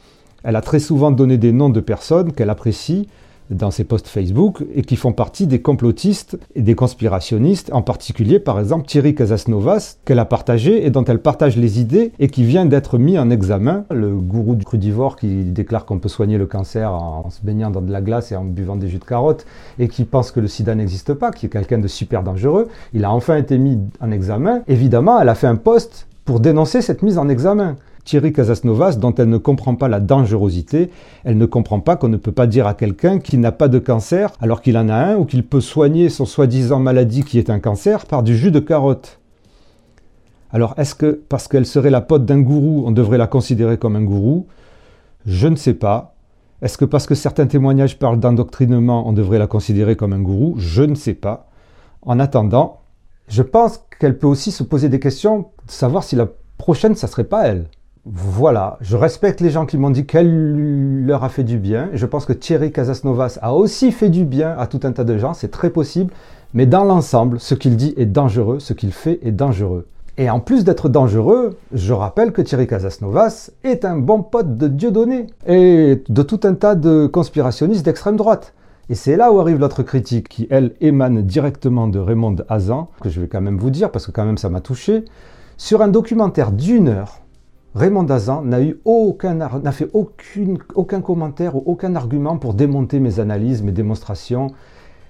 Elle 0.43 0.57
a 0.57 0.61
très 0.61 0.79
souvent 0.79 1.11
donné 1.11 1.37
des 1.37 1.53
noms 1.53 1.69
de 1.69 1.79
personnes 1.79 2.33
qu'elle 2.33 2.49
apprécie, 2.49 3.07
dans 3.49 3.71
ses 3.71 3.83
posts 3.83 4.07
Facebook 4.07 4.63
et 4.73 4.81
qui 4.81 4.95
font 4.95 5.11
partie 5.11 5.47
des 5.47 5.61
complotistes 5.61 6.37
et 6.55 6.61
des 6.61 6.75
conspirationnistes, 6.75 7.71
en 7.73 7.81
particulier 7.81 8.39
par 8.39 8.59
exemple 8.59 8.85
Thierry 8.85 9.15
Casasnovas, 9.15 9.97
qu'elle 10.05 10.19
a 10.19 10.25
partagé 10.25 10.85
et 10.85 10.89
dont 10.89 11.03
elle 11.03 11.19
partage 11.19 11.57
les 11.57 11.79
idées 11.79 12.11
et 12.19 12.27
qui 12.27 12.43
vient 12.43 12.65
d'être 12.65 12.97
mis 12.97 13.17
en 13.17 13.29
examen. 13.29 13.85
Le 13.91 14.15
gourou 14.15 14.55
du 14.55 14.65
crudivore 14.65 15.15
qui 15.15 15.43
déclare 15.43 15.85
qu'on 15.85 15.99
peut 15.99 16.09
soigner 16.09 16.37
le 16.37 16.45
cancer 16.45 16.91
en 16.91 17.29
se 17.29 17.41
baignant 17.41 17.69
dans 17.69 17.81
de 17.81 17.91
la 17.91 18.01
glace 18.01 18.31
et 18.31 18.35
en 18.35 18.45
buvant 18.45 18.75
des 18.75 18.87
jus 18.87 18.99
de 18.99 19.05
carotte 19.05 19.45
et 19.79 19.87
qui 19.87 20.05
pense 20.05 20.31
que 20.31 20.39
le 20.39 20.47
sida 20.47 20.75
n'existe 20.75 21.13
pas, 21.13 21.31
qui 21.31 21.45
est 21.47 21.49
quelqu'un 21.49 21.79
de 21.79 21.87
super 21.87 22.23
dangereux, 22.23 22.67
il 22.93 23.05
a 23.05 23.11
enfin 23.11 23.37
été 23.37 23.57
mis 23.57 23.79
en 23.99 24.11
examen. 24.11 24.61
Évidemment, 24.67 25.19
elle 25.19 25.29
a 25.29 25.35
fait 25.35 25.47
un 25.47 25.55
post 25.55 26.07
pour 26.25 26.39
dénoncer 26.39 26.81
cette 26.81 27.01
mise 27.01 27.17
en 27.17 27.29
examen. 27.29 27.75
Thierry 28.05 28.33
Casasnovas, 28.33 28.95
dont 28.95 29.13
elle 29.15 29.29
ne 29.29 29.37
comprend 29.37 29.75
pas 29.75 29.87
la 29.87 29.99
dangerosité, 29.99 30.89
elle 31.23 31.37
ne 31.37 31.45
comprend 31.45 31.79
pas 31.79 31.95
qu'on 31.95 32.09
ne 32.09 32.17
peut 32.17 32.31
pas 32.31 32.47
dire 32.47 32.67
à 32.67 32.73
quelqu'un 32.73 33.19
qu'il 33.19 33.39
n'a 33.39 33.51
pas 33.51 33.67
de 33.67 33.79
cancer 33.79 34.31
alors 34.41 34.61
qu'il 34.61 34.77
en 34.77 34.89
a 34.89 34.95
un 34.95 35.15
ou 35.15 35.25
qu'il 35.25 35.45
peut 35.45 35.61
soigner 35.61 36.09
son 36.09 36.25
soi-disant 36.25 36.79
maladie 36.79 37.23
qui 37.23 37.39
est 37.39 37.49
un 37.49 37.59
cancer 37.59 38.05
par 38.05 38.23
du 38.23 38.37
jus 38.37 38.51
de 38.51 38.59
carotte. 38.59 39.19
Alors 40.51 40.73
est-ce 40.77 40.95
que 40.95 41.21
parce 41.29 41.47
qu'elle 41.47 41.65
serait 41.65 41.89
la 41.89 42.01
pote 42.01 42.25
d'un 42.25 42.41
gourou, 42.41 42.83
on 42.85 42.91
devrait 42.91 43.17
la 43.17 43.27
considérer 43.27 43.77
comme 43.77 43.95
un 43.95 44.03
gourou? 44.03 44.47
Je 45.25 45.47
ne 45.47 45.55
sais 45.55 45.73
pas. 45.73 46.15
Est-ce 46.61 46.77
que 46.77 46.85
parce 46.85 47.07
que 47.07 47.15
certains 47.15 47.47
témoignages 47.47 47.97
parlent 47.97 48.19
d'endoctrinement, 48.19 49.07
on 49.07 49.13
devrait 49.13 49.39
la 49.39 49.47
considérer 49.47 49.95
comme 49.95 50.13
un 50.13 50.21
gourou? 50.21 50.55
Je 50.57 50.83
ne 50.83 50.95
sais 50.95 51.13
pas. 51.13 51.49
En 52.01 52.19
attendant, 52.19 52.81
je 53.27 53.41
pense 53.41 53.79
qu'elle 53.99 54.17
peut 54.17 54.27
aussi 54.27 54.51
se 54.51 54.63
poser 54.63 54.89
des 54.89 54.99
questions, 54.99 55.47
de 55.65 55.71
savoir 55.71 56.03
si 56.03 56.15
la 56.15 56.27
prochaine, 56.57 56.95
ça 56.95 57.07
serait 57.07 57.23
pas 57.23 57.47
elle. 57.47 57.67
Voilà, 58.05 58.77
je 58.81 58.97
respecte 58.97 59.39
les 59.39 59.49
gens 59.49 59.65
qui 59.65 59.77
m'ont 59.77 59.89
dit 59.89 60.05
qu'elle 60.05 61.05
leur 61.05 61.23
a 61.23 61.29
fait 61.29 61.45
du 61.45 61.57
bien. 61.57 61.89
Je 61.93 62.05
pense 62.05 62.25
que 62.25 62.33
Thierry 62.33 62.73
Casasnovas 62.73 63.39
a 63.41 63.53
aussi 63.53 63.93
fait 63.93 64.09
du 64.09 64.25
bien 64.25 64.57
à 64.57 64.67
tout 64.67 64.81
un 64.83 64.91
tas 64.91 65.05
de 65.05 65.17
gens, 65.17 65.33
c'est 65.33 65.51
très 65.51 65.69
possible. 65.69 66.11
Mais 66.53 66.65
dans 66.65 66.83
l'ensemble, 66.83 67.39
ce 67.39 67.55
qu'il 67.55 67.77
dit 67.77 67.93
est 67.95 68.05
dangereux, 68.05 68.59
ce 68.59 68.73
qu'il 68.73 68.91
fait 68.91 69.19
est 69.23 69.31
dangereux. 69.31 69.87
Et 70.17 70.29
en 70.29 70.41
plus 70.41 70.65
d'être 70.65 70.89
dangereux, 70.89 71.57
je 71.71 71.93
rappelle 71.93 72.33
que 72.33 72.41
Thierry 72.41 72.67
Casasnovas 72.67 73.51
est 73.63 73.85
un 73.85 73.97
bon 73.97 74.21
pote 74.21 74.57
de 74.57 74.67
Dieudonné 74.67 75.27
et 75.47 76.03
de 76.07 76.23
tout 76.23 76.41
un 76.43 76.55
tas 76.55 76.75
de 76.75 77.07
conspirationnistes 77.07 77.85
d'extrême 77.85 78.17
droite. 78.17 78.53
Et 78.89 78.95
c'est 78.95 79.15
là 79.15 79.31
où 79.31 79.39
arrive 79.39 79.59
l'autre 79.59 79.81
critique 79.81 80.27
qui, 80.27 80.45
elle, 80.49 80.73
émane 80.81 81.21
directement 81.21 81.87
de 81.87 81.99
Raymond 81.99 82.35
Hazan, 82.49 82.89
que 83.01 83.09
je 83.09 83.21
vais 83.21 83.27
quand 83.27 83.41
même 83.41 83.57
vous 83.57 83.69
dire 83.69 83.91
parce 83.91 84.05
que 84.05 84.11
quand 84.11 84.25
même 84.25 84.37
ça 84.37 84.49
m'a 84.49 84.59
touché. 84.59 85.05
Sur 85.55 85.81
un 85.81 85.87
documentaire 85.87 86.51
d'une 86.51 86.89
heure, 86.89 87.22
Raymond 87.75 88.03
Dazan 88.03 88.43
n'a 88.43 89.71
fait 89.71 89.89
aucun 89.93 91.01
commentaire 91.01 91.55
ou 91.55 91.63
aucun 91.65 91.95
argument 91.95 92.37
pour 92.37 92.53
démonter 92.53 92.99
mes 92.99 93.19
analyses, 93.19 93.63
mes 93.63 93.71
démonstrations. 93.71 94.51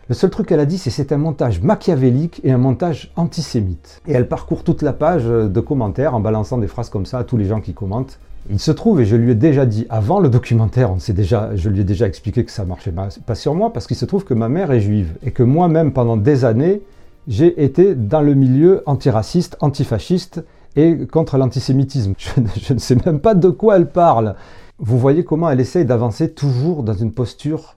Le 0.08 0.16
seul 0.16 0.30
truc 0.30 0.48
qu'elle 0.48 0.62
a 0.62 0.66
dit, 0.66 0.78
c'est 0.78 0.90
c'est 0.90 1.12
un 1.12 1.18
montage 1.18 1.62
machiavélique 1.62 2.40
et 2.44 2.52
un 2.52 2.58
montage 2.58 3.12
antisémite. 3.18 4.02
Et 4.08 4.14
elle 4.14 4.30
parcourt 4.30 4.64
toute 4.64 4.82
la 4.82 4.94
page 4.94 5.26
de 5.26 5.60
commentaires 5.60 6.16
en 6.16 6.22
balançant 6.22 6.58
des 6.58 6.68
phrases 6.68 6.90
comme 6.90 7.06
ça 7.06 7.20
à 7.20 7.24
tous 7.26 7.36
les 7.36 7.46
gens 7.46 7.60
qui 7.60 7.74
commentent. 7.74 8.20
Il 8.50 8.60
se 8.60 8.72
trouve, 8.72 9.02
et 9.02 9.06
je 9.06 9.16
lui 9.18 9.32
ai 9.32 9.36
déjà 9.36 9.66
dit 9.66 9.86
avant 9.90 10.20
le 10.20 10.30
documentaire, 10.30 10.92
on 10.92 10.98
déjà, 11.14 11.56
je 11.56 11.70
lui 11.70 11.82
ai 11.82 11.86
déjà 11.86 12.08
expliqué 12.08 12.46
que 12.46 12.52
ça 12.52 12.66
marchait 12.66 12.94
pas 12.94 13.36
sur 13.36 13.56
moi, 13.56 13.72
parce 13.72 13.88
qu'il 13.88 13.96
se 13.98 14.06
trouve 14.06 14.24
que 14.24 14.34
ma 14.34 14.50
mère 14.50 14.72
est 14.72 14.82
juive 14.82 15.16
et 15.24 15.32
que 15.32 15.44
moi-même, 15.44 15.92
pendant 15.92 16.18
des 16.18 16.44
années, 16.46 16.82
j'ai 17.28 17.64
été 17.64 17.96
dans 17.96 18.22
le 18.22 18.34
milieu 18.34 18.84
antiraciste, 18.86 19.56
antifasciste 19.62 20.44
et 20.76 21.08
contre 21.08 21.38
l'antisémitisme. 21.38 22.14
Je, 22.18 22.74
ne 22.74 22.80
sais 22.80 22.96
même 23.06 23.20
pas 23.20 23.36
de 23.36 23.50
quoi 23.50 23.78
elle 23.78 23.90
parle. 23.90 24.36
Vous 24.80 24.98
voyez 24.98 25.24
comment 25.24 25.50
elle 25.50 25.60
essaye 25.60 25.86
d'avancer 25.86 26.32
toujours 26.32 26.84
dans 26.84 26.94
une 26.94 27.14
posture 27.14 27.76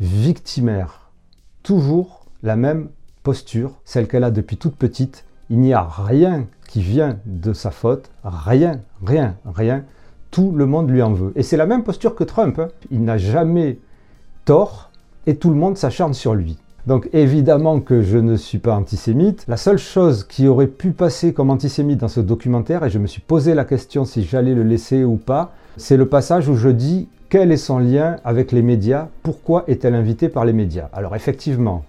victimaire. 0.00 1.10
Toujours 1.62 2.26
la 2.42 2.56
même 2.56 2.88
posture, 3.22 3.80
celle 3.84 4.08
qu'elle 4.08 4.24
a 4.24 4.30
depuis 4.30 4.56
toute 4.56 4.76
petite. 4.76 5.24
Il 5.50 5.58
n'y 5.58 5.72
a 5.72 5.82
rien 5.82 6.46
qui 6.68 6.80
vient 6.80 7.18
de 7.26 7.52
sa 7.52 7.70
faute, 7.70 8.10
rien, 8.24 8.80
rien, 9.04 9.36
rien. 9.44 9.84
Tout 10.30 10.52
le 10.52 10.66
monde 10.66 10.90
lui 10.90 11.02
en 11.02 11.12
veut. 11.12 11.32
Et 11.36 11.42
c'est 11.42 11.58
la 11.58 11.66
même 11.66 11.84
posture 11.84 12.14
que 12.14 12.24
Trump. 12.24 12.58
Hein. 12.58 12.68
Il 12.90 13.04
n'a 13.04 13.18
jamais 13.18 13.78
tort 14.44 14.90
et 15.26 15.36
tout 15.36 15.50
le 15.50 15.56
monde 15.56 15.76
s'acharne 15.76 16.14
sur 16.14 16.34
lui. 16.34 16.58
Donc 16.86 17.08
évidemment 17.12 17.78
que 17.80 18.02
je 18.02 18.18
ne 18.18 18.36
suis 18.36 18.58
pas 18.58 18.74
antisémite. 18.74 19.44
La 19.46 19.56
seule 19.56 19.78
chose 19.78 20.24
qui 20.24 20.48
aurait 20.48 20.66
pu 20.66 20.90
passer 20.90 21.32
comme 21.32 21.50
antisémite 21.50 22.00
dans 22.00 22.08
ce 22.08 22.20
documentaire, 22.20 22.84
et 22.84 22.90
je 22.90 22.98
me 22.98 23.06
suis 23.06 23.20
posé 23.20 23.54
la 23.54 23.64
question 23.64 24.04
si 24.04 24.24
j'allais 24.24 24.54
le 24.54 24.64
laisser 24.64 25.04
ou 25.04 25.16
pas, 25.16 25.52
c'est 25.76 25.96
le 25.96 26.06
passage 26.06 26.48
où 26.48 26.56
je 26.56 26.68
dis 26.68 27.08
quel 27.28 27.52
est 27.52 27.56
son 27.56 27.78
lien 27.78 28.16
avec 28.24 28.52
les 28.52 28.62
médias, 28.62 29.08
pourquoi 29.22 29.64
est-elle 29.68 29.94
invitée 29.94 30.28
par 30.28 30.44
les 30.44 30.52
médias? 30.52 30.88
Alors 30.92 31.14
effectivement, 31.14 31.84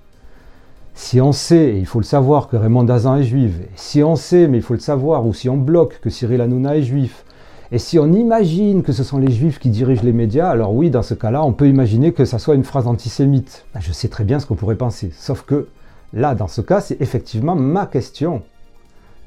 si 0.93 1.19
on 1.19 1.31
sait, 1.31 1.71
et 1.71 1.79
il 1.79 1.87
faut 1.87 1.99
le 1.99 2.05
savoir, 2.05 2.47
que 2.47 2.55
Raymond 2.55 2.83
Dazan 2.83 3.15
est 3.15 3.23
juif, 3.23 3.53
si 3.75 4.03
on 4.03 4.15
sait, 4.15 4.47
mais 4.47 4.59
il 4.59 4.63
faut 4.63 4.75
le 4.75 4.79
savoir, 4.79 5.25
ou 5.25 5.33
si 5.33 5.49
on 5.49 5.57
bloque 5.57 5.99
que 6.01 6.11
Cyril 6.11 6.39
Hanouna 6.39 6.77
est 6.77 6.83
juif, 6.83 7.25
et 7.73 7.79
si 7.79 7.97
on 7.97 8.13
imagine 8.13 8.83
que 8.83 8.91
ce 8.91 9.03
sont 9.03 9.17
les 9.17 9.31
juifs 9.31 9.57
qui 9.57 9.69
dirigent 9.69 10.03
les 10.03 10.13
médias, 10.13 10.47
alors 10.47 10.75
oui, 10.75 10.91
dans 10.91 11.01
ce 11.01 11.15
cas-là, 11.15 11.43
on 11.43 11.53
peut 11.53 11.67
imaginer 11.67 12.13
que 12.13 12.23
ça 12.23 12.37
soit 12.37 12.53
une 12.53 12.63
phrase 12.63 12.85
antisémite. 12.85 13.65
Ben, 13.73 13.79
je 13.79 13.91
sais 13.91 14.09
très 14.09 14.23
bien 14.23 14.39
ce 14.39 14.45
qu'on 14.45 14.53
pourrait 14.53 14.75
penser. 14.75 15.11
Sauf 15.17 15.41
que 15.41 15.69
là, 16.13 16.35
dans 16.35 16.47
ce 16.47 16.61
cas, 16.61 16.81
c'est 16.81 17.01
effectivement 17.01 17.55
ma 17.55 17.87
question. 17.87 18.43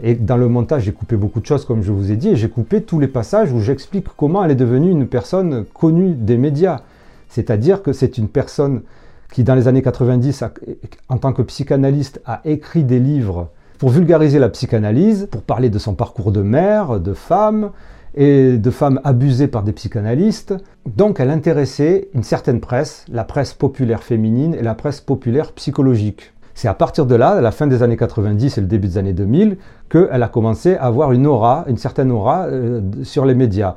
Et 0.00 0.14
dans 0.14 0.36
le 0.36 0.46
montage, 0.46 0.84
j'ai 0.84 0.92
coupé 0.92 1.16
beaucoup 1.16 1.40
de 1.40 1.46
choses, 1.46 1.64
comme 1.64 1.82
je 1.82 1.90
vous 1.90 2.12
ai 2.12 2.16
dit, 2.16 2.28
et 2.28 2.36
j'ai 2.36 2.48
coupé 2.48 2.82
tous 2.82 3.00
les 3.00 3.08
passages 3.08 3.50
où 3.50 3.58
j'explique 3.58 4.06
comment 4.16 4.44
elle 4.44 4.52
est 4.52 4.54
devenue 4.54 4.92
une 4.92 5.08
personne 5.08 5.64
connue 5.74 6.14
des 6.14 6.36
médias. 6.36 6.82
C'est-à-dire 7.28 7.82
que 7.82 7.92
c'est 7.92 8.16
une 8.16 8.28
personne 8.28 8.82
qui, 9.32 9.42
dans 9.42 9.56
les 9.56 9.66
années 9.66 9.82
90, 9.82 10.44
en 11.08 11.18
tant 11.18 11.32
que 11.32 11.42
psychanalyste, 11.42 12.20
a 12.24 12.42
écrit 12.44 12.84
des 12.84 13.00
livres 13.00 13.48
pour 13.78 13.90
vulgariser 13.90 14.38
la 14.38 14.50
psychanalyse, 14.50 15.26
pour 15.32 15.42
parler 15.42 15.68
de 15.68 15.80
son 15.80 15.94
parcours 15.94 16.30
de 16.30 16.42
mère, 16.42 17.00
de 17.00 17.12
femme, 17.12 17.72
et 18.16 18.56
de 18.56 18.70
femmes 18.70 19.00
abusées 19.04 19.48
par 19.48 19.62
des 19.62 19.72
psychanalystes. 19.72 20.54
Donc 20.86 21.20
elle 21.20 21.30
intéressait 21.30 22.08
une 22.14 22.22
certaine 22.22 22.60
presse, 22.60 23.04
la 23.10 23.24
presse 23.24 23.54
populaire 23.54 24.02
féminine 24.02 24.54
et 24.54 24.62
la 24.62 24.74
presse 24.74 25.00
populaire 25.00 25.52
psychologique. 25.52 26.32
C'est 26.54 26.68
à 26.68 26.74
partir 26.74 27.04
de 27.04 27.14
là, 27.14 27.32
à 27.32 27.40
la 27.42 27.50
fin 27.50 27.66
des 27.66 27.82
années 27.82 27.98
90 27.98 28.56
et 28.56 28.60
le 28.62 28.66
début 28.66 28.88
des 28.88 28.98
années 28.98 29.12
2000, 29.12 29.58
qu'elle 29.90 30.22
a 30.22 30.28
commencé 30.28 30.76
à 30.76 30.84
avoir 30.84 31.12
une 31.12 31.26
aura, 31.26 31.66
une 31.68 31.76
certaine 31.76 32.10
aura 32.10 32.46
euh, 32.46 32.80
sur 33.02 33.26
les 33.26 33.34
médias. 33.34 33.74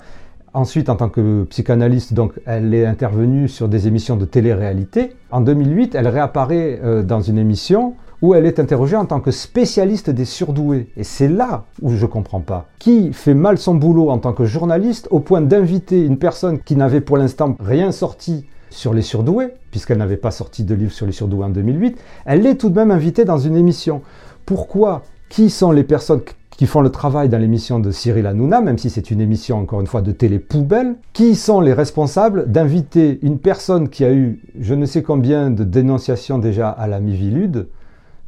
Ensuite, 0.54 0.90
en 0.90 0.96
tant 0.96 1.10
que 1.10 1.44
psychanalyste, 1.44 2.14
donc, 2.14 2.34
elle 2.46 2.74
est 2.74 2.86
intervenue 2.86 3.50
sur 3.50 3.68
des 3.68 3.88
émissions 3.88 4.16
de 4.16 4.26
télé-réalité. 4.26 5.14
En 5.30 5.42
2008, 5.42 5.94
elle 5.94 6.08
réapparaît 6.08 6.80
euh, 6.82 7.04
dans 7.04 7.20
une 7.20 7.38
émission 7.38 7.96
où 8.22 8.34
elle 8.34 8.46
est 8.46 8.60
interrogée 8.60 8.96
en 8.96 9.06
tant 9.06 9.20
que 9.20 9.32
spécialiste 9.32 10.10
des 10.10 10.26
surdoués. 10.26 10.88
Et 10.98 11.04
c'est 11.04 11.28
là 11.28 11.66
où 11.82 11.92
je 11.92 12.06
comprends 12.06 12.42
pas. 12.42 12.68
Qui 12.80 13.14
fait 13.14 13.34
mal 13.34 13.58
son 13.58 13.76
boulot 13.76 14.10
en 14.10 14.18
tant 14.18 14.34
que 14.34 14.46
journaliste 14.46 15.08
au 15.12 15.20
point 15.20 15.42
d'inviter 15.42 16.04
une 16.04 16.18
personne 16.18 16.60
qui 16.60 16.76
n'avait 16.76 17.02
pour 17.02 17.18
l'instant 17.18 17.56
rien 17.60 17.92
sorti 17.92 18.46
sur 18.70 18.94
les 18.94 19.02
surdoués, 19.02 19.54
puisqu'elle 19.72 19.98
n'avait 19.98 20.18
pas 20.18 20.32
sorti 20.32 20.64
de 20.64 20.76
livre 20.76 20.92
sur 20.92 21.06
les 21.06 21.12
surdoués 21.12 21.46
en 21.46 21.50
2008, 21.50 21.98
elle 22.26 22.46
est 22.46 22.56
tout 22.56 22.70
de 22.70 22.76
même 22.76 22.92
invitée 22.92 23.26
dans 23.26 23.40
une 23.40 23.56
émission. 23.56 24.02
Pourquoi? 24.46 25.04
Qui 25.30 25.50
sont 25.50 25.72
les 25.72 25.84
personnes 25.84 26.22
qui 26.60 26.68
font 26.68 26.82
le 26.82 26.90
travail 26.90 27.30
dans 27.30 27.38
l'émission 27.38 27.80
de 27.80 27.90
Cyril 27.90 28.26
Hanouna, 28.26 28.60
même 28.60 28.78
si 28.78 28.90
c'est 28.90 29.12
une 29.12 29.22
émission 29.22 29.60
encore 29.60 29.80
une 29.80 29.88
fois 29.88 30.02
de 30.02 30.12
télé 30.12 30.40
poubelle, 30.40 30.96
qui 31.14 31.36
sont 31.36 31.62
les 31.62 31.72
responsables 31.72 32.52
d'inviter 32.52 33.18
une 33.22 33.40
personne 33.40 33.88
qui 33.88 34.04
a 34.04 34.12
eu 34.12 34.42
je 34.60 34.74
ne 34.74 34.86
sais 34.86 35.02
combien 35.02 35.52
de 35.52 35.64
dénonciations 35.64 36.38
déjà 36.38 36.70
à 36.70 36.88
la 36.88 37.00
Mivilude, 37.00 37.68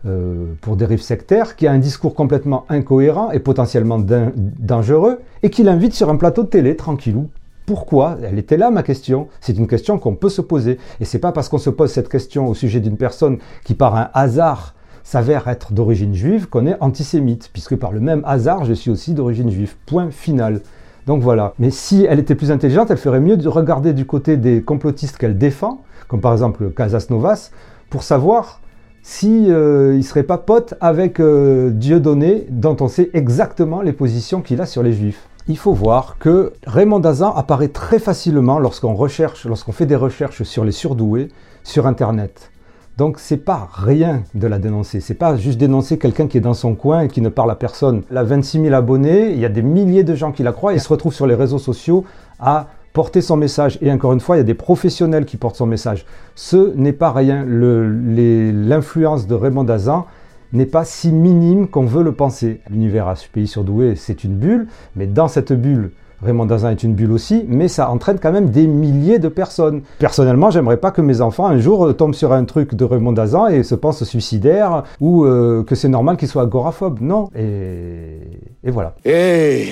euh, 0.07 0.53
pour 0.61 0.75
dérives 0.75 1.01
sectaires, 1.01 1.55
qui 1.55 1.67
a 1.67 1.71
un 1.71 1.77
discours 1.77 2.15
complètement 2.15 2.65
incohérent 2.69 3.31
et 3.31 3.39
potentiellement 3.39 3.99
dangereux, 3.99 5.19
et 5.43 5.49
qui 5.49 5.63
l'invite 5.63 5.93
sur 5.93 6.09
un 6.09 6.15
plateau 6.15 6.43
de 6.43 6.47
télé, 6.47 6.75
tranquillou. 6.75 7.29
Pourquoi? 7.65 8.17
Elle 8.23 8.39
était 8.39 8.57
là 8.57 8.71
ma 8.71 8.83
question. 8.83 9.27
C'est 9.39 9.57
une 9.57 9.67
question 9.67 9.99
qu'on 9.99 10.15
peut 10.15 10.29
se 10.29 10.41
poser. 10.41 10.79
Et 10.99 11.05
c'est 11.05 11.19
pas 11.19 11.31
parce 11.31 11.47
qu'on 11.49 11.59
se 11.59 11.69
pose 11.69 11.91
cette 11.91 12.09
question 12.09 12.47
au 12.47 12.53
sujet 12.55 12.79
d'une 12.79 12.97
personne 12.97 13.37
qui 13.63 13.75
par 13.75 13.95
un 13.95 14.09
hasard 14.13 14.75
s'avère 15.03 15.47
être 15.47 15.71
d'origine 15.71 16.13
juive 16.13 16.49
qu'on 16.49 16.65
est 16.65 16.77
antisémite, 16.79 17.49
puisque 17.53 17.75
par 17.75 17.91
le 17.91 17.99
même 17.99 18.23
hasard 18.25 18.65
je 18.65 18.73
suis 18.73 18.91
aussi 18.91 19.13
d'origine 19.13 19.51
juive. 19.51 19.75
Point 19.85 20.11
final. 20.11 20.61
Donc 21.07 21.21
voilà. 21.21 21.53
Mais 21.59 21.69
si 21.69 22.05
elle 22.05 22.19
était 22.19 22.35
plus 22.35 22.51
intelligente, 22.51 22.91
elle 22.91 22.97
ferait 22.97 23.19
mieux 23.19 23.37
de 23.37 23.47
regarder 23.47 23.93
du 23.93 24.05
côté 24.05 24.37
des 24.37 24.61
complotistes 24.61 25.17
qu'elle 25.17 25.37
défend, 25.37 25.81
comme 26.07 26.21
par 26.21 26.33
exemple 26.33 26.71
Casas 26.71 27.07
Novas, 27.09 27.51
pour 27.89 28.03
savoir 28.03 28.61
si 29.03 29.47
euh, 29.49 29.95
il 29.95 30.03
serait 30.03 30.23
pas 30.23 30.37
pote 30.37 30.75
avec 30.79 31.19
euh, 31.19 31.69
Dieudonné, 31.71 32.47
dont 32.49 32.77
on 32.79 32.87
sait 32.87 33.09
exactement 33.13 33.81
les 33.81 33.93
positions 33.93 34.41
qu'il 34.41 34.61
a 34.61 34.65
sur 34.65 34.83
les 34.83 34.93
juifs. 34.93 35.27
Il 35.47 35.57
faut 35.57 35.73
voir 35.73 36.17
que 36.19 36.53
Raymond 36.67 36.99
Dazan 36.99 37.33
apparaît 37.33 37.69
très 37.69 37.99
facilement 37.99 38.59
lorsqu'on 38.59 38.93
recherche, 38.93 39.45
lorsqu'on 39.45 39.71
fait 39.71 39.87
des 39.87 39.95
recherches 39.95 40.43
sur 40.43 40.63
les 40.63 40.71
surdoués 40.71 41.29
sur 41.63 41.87
Internet. 41.87 42.51
Donc 42.97 43.17
c'est 43.17 43.37
pas 43.37 43.67
rien 43.73 44.23
de 44.35 44.45
la 44.45 44.59
dénoncer, 44.59 44.99
c'est 44.99 45.15
pas 45.15 45.35
juste 45.35 45.57
dénoncer 45.57 45.97
quelqu'un 45.97 46.27
qui 46.27 46.37
est 46.37 46.41
dans 46.41 46.53
son 46.53 46.75
coin 46.75 47.01
et 47.01 47.07
qui 47.07 47.21
ne 47.21 47.29
parle 47.29 47.49
à 47.49 47.55
personne. 47.55 48.03
Elle 48.11 48.17
a 48.17 48.23
26 48.23 48.61
000 48.61 48.75
abonnés, 48.75 49.31
il 49.31 49.39
y 49.39 49.45
a 49.45 49.49
des 49.49 49.63
milliers 49.63 50.03
de 50.03 50.13
gens 50.13 50.31
qui 50.31 50.43
la 50.43 50.51
croient 50.51 50.73
et 50.73 50.79
se 50.79 50.89
retrouvent 50.89 51.13
sur 51.13 51.25
les 51.25 51.33
réseaux 51.33 51.57
sociaux 51.57 52.05
à 52.39 52.67
porter 52.93 53.21
son 53.21 53.37
message. 53.37 53.77
Et 53.81 53.91
encore 53.91 54.13
une 54.13 54.19
fois, 54.19 54.35
il 54.35 54.39
y 54.39 54.41
a 54.41 54.45
des 54.45 54.53
professionnels 54.53 55.25
qui 55.25 55.37
portent 55.37 55.55
son 55.55 55.65
message. 55.65 56.05
Ce 56.35 56.73
n'est 56.75 56.93
pas 56.93 57.11
rien. 57.11 57.45
L'influence 57.47 59.27
de 59.27 59.35
Raymond 59.35 59.63
Dazan 59.63 60.05
n'est 60.53 60.65
pas 60.65 60.83
si 60.83 61.11
minime 61.11 61.67
qu'on 61.67 61.85
veut 61.85 62.03
le 62.03 62.11
penser. 62.11 62.61
L'univers 62.69 63.13
HPI 63.13 63.47
surdoué, 63.47 63.95
c'est 63.95 64.23
une 64.23 64.35
bulle, 64.35 64.67
mais 64.95 65.07
dans 65.07 65.27
cette 65.27 65.53
bulle, 65.53 65.91
Raymond 66.21 66.45
Dazan 66.45 66.69
est 66.69 66.83
une 66.83 66.93
bulle 66.93 67.11
aussi, 67.11 67.45
mais 67.47 67.67
ça 67.67 67.89
entraîne 67.89 68.19
quand 68.19 68.31
même 68.31 68.49
des 68.49 68.67
milliers 68.67 69.17
de 69.17 69.27
personnes. 69.27 69.81
Personnellement, 69.97 70.51
j'aimerais 70.51 70.77
pas 70.77 70.91
que 70.91 71.01
mes 71.01 71.21
enfants 71.21 71.47
un 71.47 71.57
jour 71.57 71.95
tombent 71.95 72.13
sur 72.13 72.31
un 72.31 72.45
truc 72.45 72.75
de 72.75 72.85
Raymond 72.85 73.13
Dazan 73.13 73.47
et 73.47 73.63
se 73.63 73.75
pensent 73.75 74.03
suicidaires 74.03 74.83
ou 74.99 75.25
euh, 75.25 75.63
que 75.63 75.73
c'est 75.73 75.89
normal 75.89 76.17
qu'ils 76.17 76.27
soient 76.27 76.43
agoraphobes. 76.43 76.99
Non. 77.01 77.29
Et, 77.35 78.19
et 78.63 78.71
voilà. 78.71 78.93
Et 79.03 79.69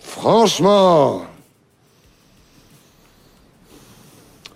Franchement. 0.00 1.22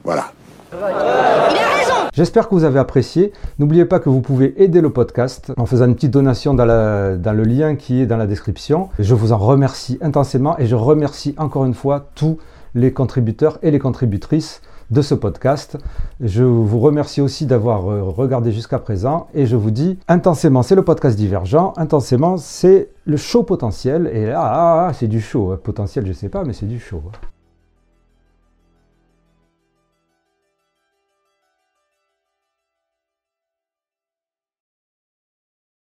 Voilà. 0.03 0.33
Il 0.73 0.79
a 0.79 1.77
raison 1.77 1.95
J'espère 2.13 2.49
que 2.49 2.55
vous 2.55 2.65
avez 2.65 2.79
apprécié. 2.79 3.33
N'oubliez 3.59 3.85
pas 3.85 3.99
que 3.99 4.09
vous 4.09 4.21
pouvez 4.21 4.55
aider 4.63 4.81
le 4.81 4.91
podcast 4.91 5.53
en 5.57 5.67
faisant 5.67 5.87
une 5.87 5.95
petite 5.95 6.11
donation 6.11 6.55
dans, 6.55 6.67
dans 6.67 7.33
le 7.33 7.43
lien 7.43 7.77
qui 7.77 8.01
est 8.01 8.07
dans 8.07 8.17
la 8.17 8.27
description. 8.27 8.89
Je 8.99 9.15
vous 9.15 9.33
en 9.33 9.39
remercie 9.39 9.99
intensément 10.01 10.59
et 10.59 10.67
je 10.67 10.75
remercie 10.75 11.35
encore 11.39 11.65
une 11.65 11.75
fois 11.75 12.09
tous 12.15 12.39
les 12.75 12.93
contributeurs 12.93 13.59
et 13.63 13.71
les 13.71 13.79
contributrices 13.79 14.61
de 14.91 15.03
ce 15.03 15.15
podcast. 15.15 15.79
Je 16.21 16.45
vous 16.45 16.81
remercie 16.81 17.21
aussi 17.21 17.47
d'avoir 17.47 17.91
euh, 17.91 18.03
regardé 18.03 18.53
jusqu'à 18.53 18.79
présent 18.79 19.27
et 19.35 19.47
je 19.47 19.57
vous 19.57 19.71
dis 19.71 19.99
intensément, 20.09 20.63
c'est 20.63 20.75
le 20.75 20.83
podcast 20.83 21.17
divergent, 21.17 21.73
intensément, 21.77 22.37
c'est 22.37 22.91
le 23.05 23.17
show 23.17 23.43
potentiel 23.43 24.11
et 24.13 24.27
là, 24.27 24.41
ah, 24.43 24.87
ah, 24.89 24.93
c'est 24.93 25.09
du 25.09 25.21
show. 25.21 25.57
Potentiel, 25.63 26.07
je 26.07 26.13
sais 26.13 26.29
pas, 26.29 26.45
mais 26.45 26.53
c'est 26.53 26.67
du 26.67 26.79
show. 26.79 27.03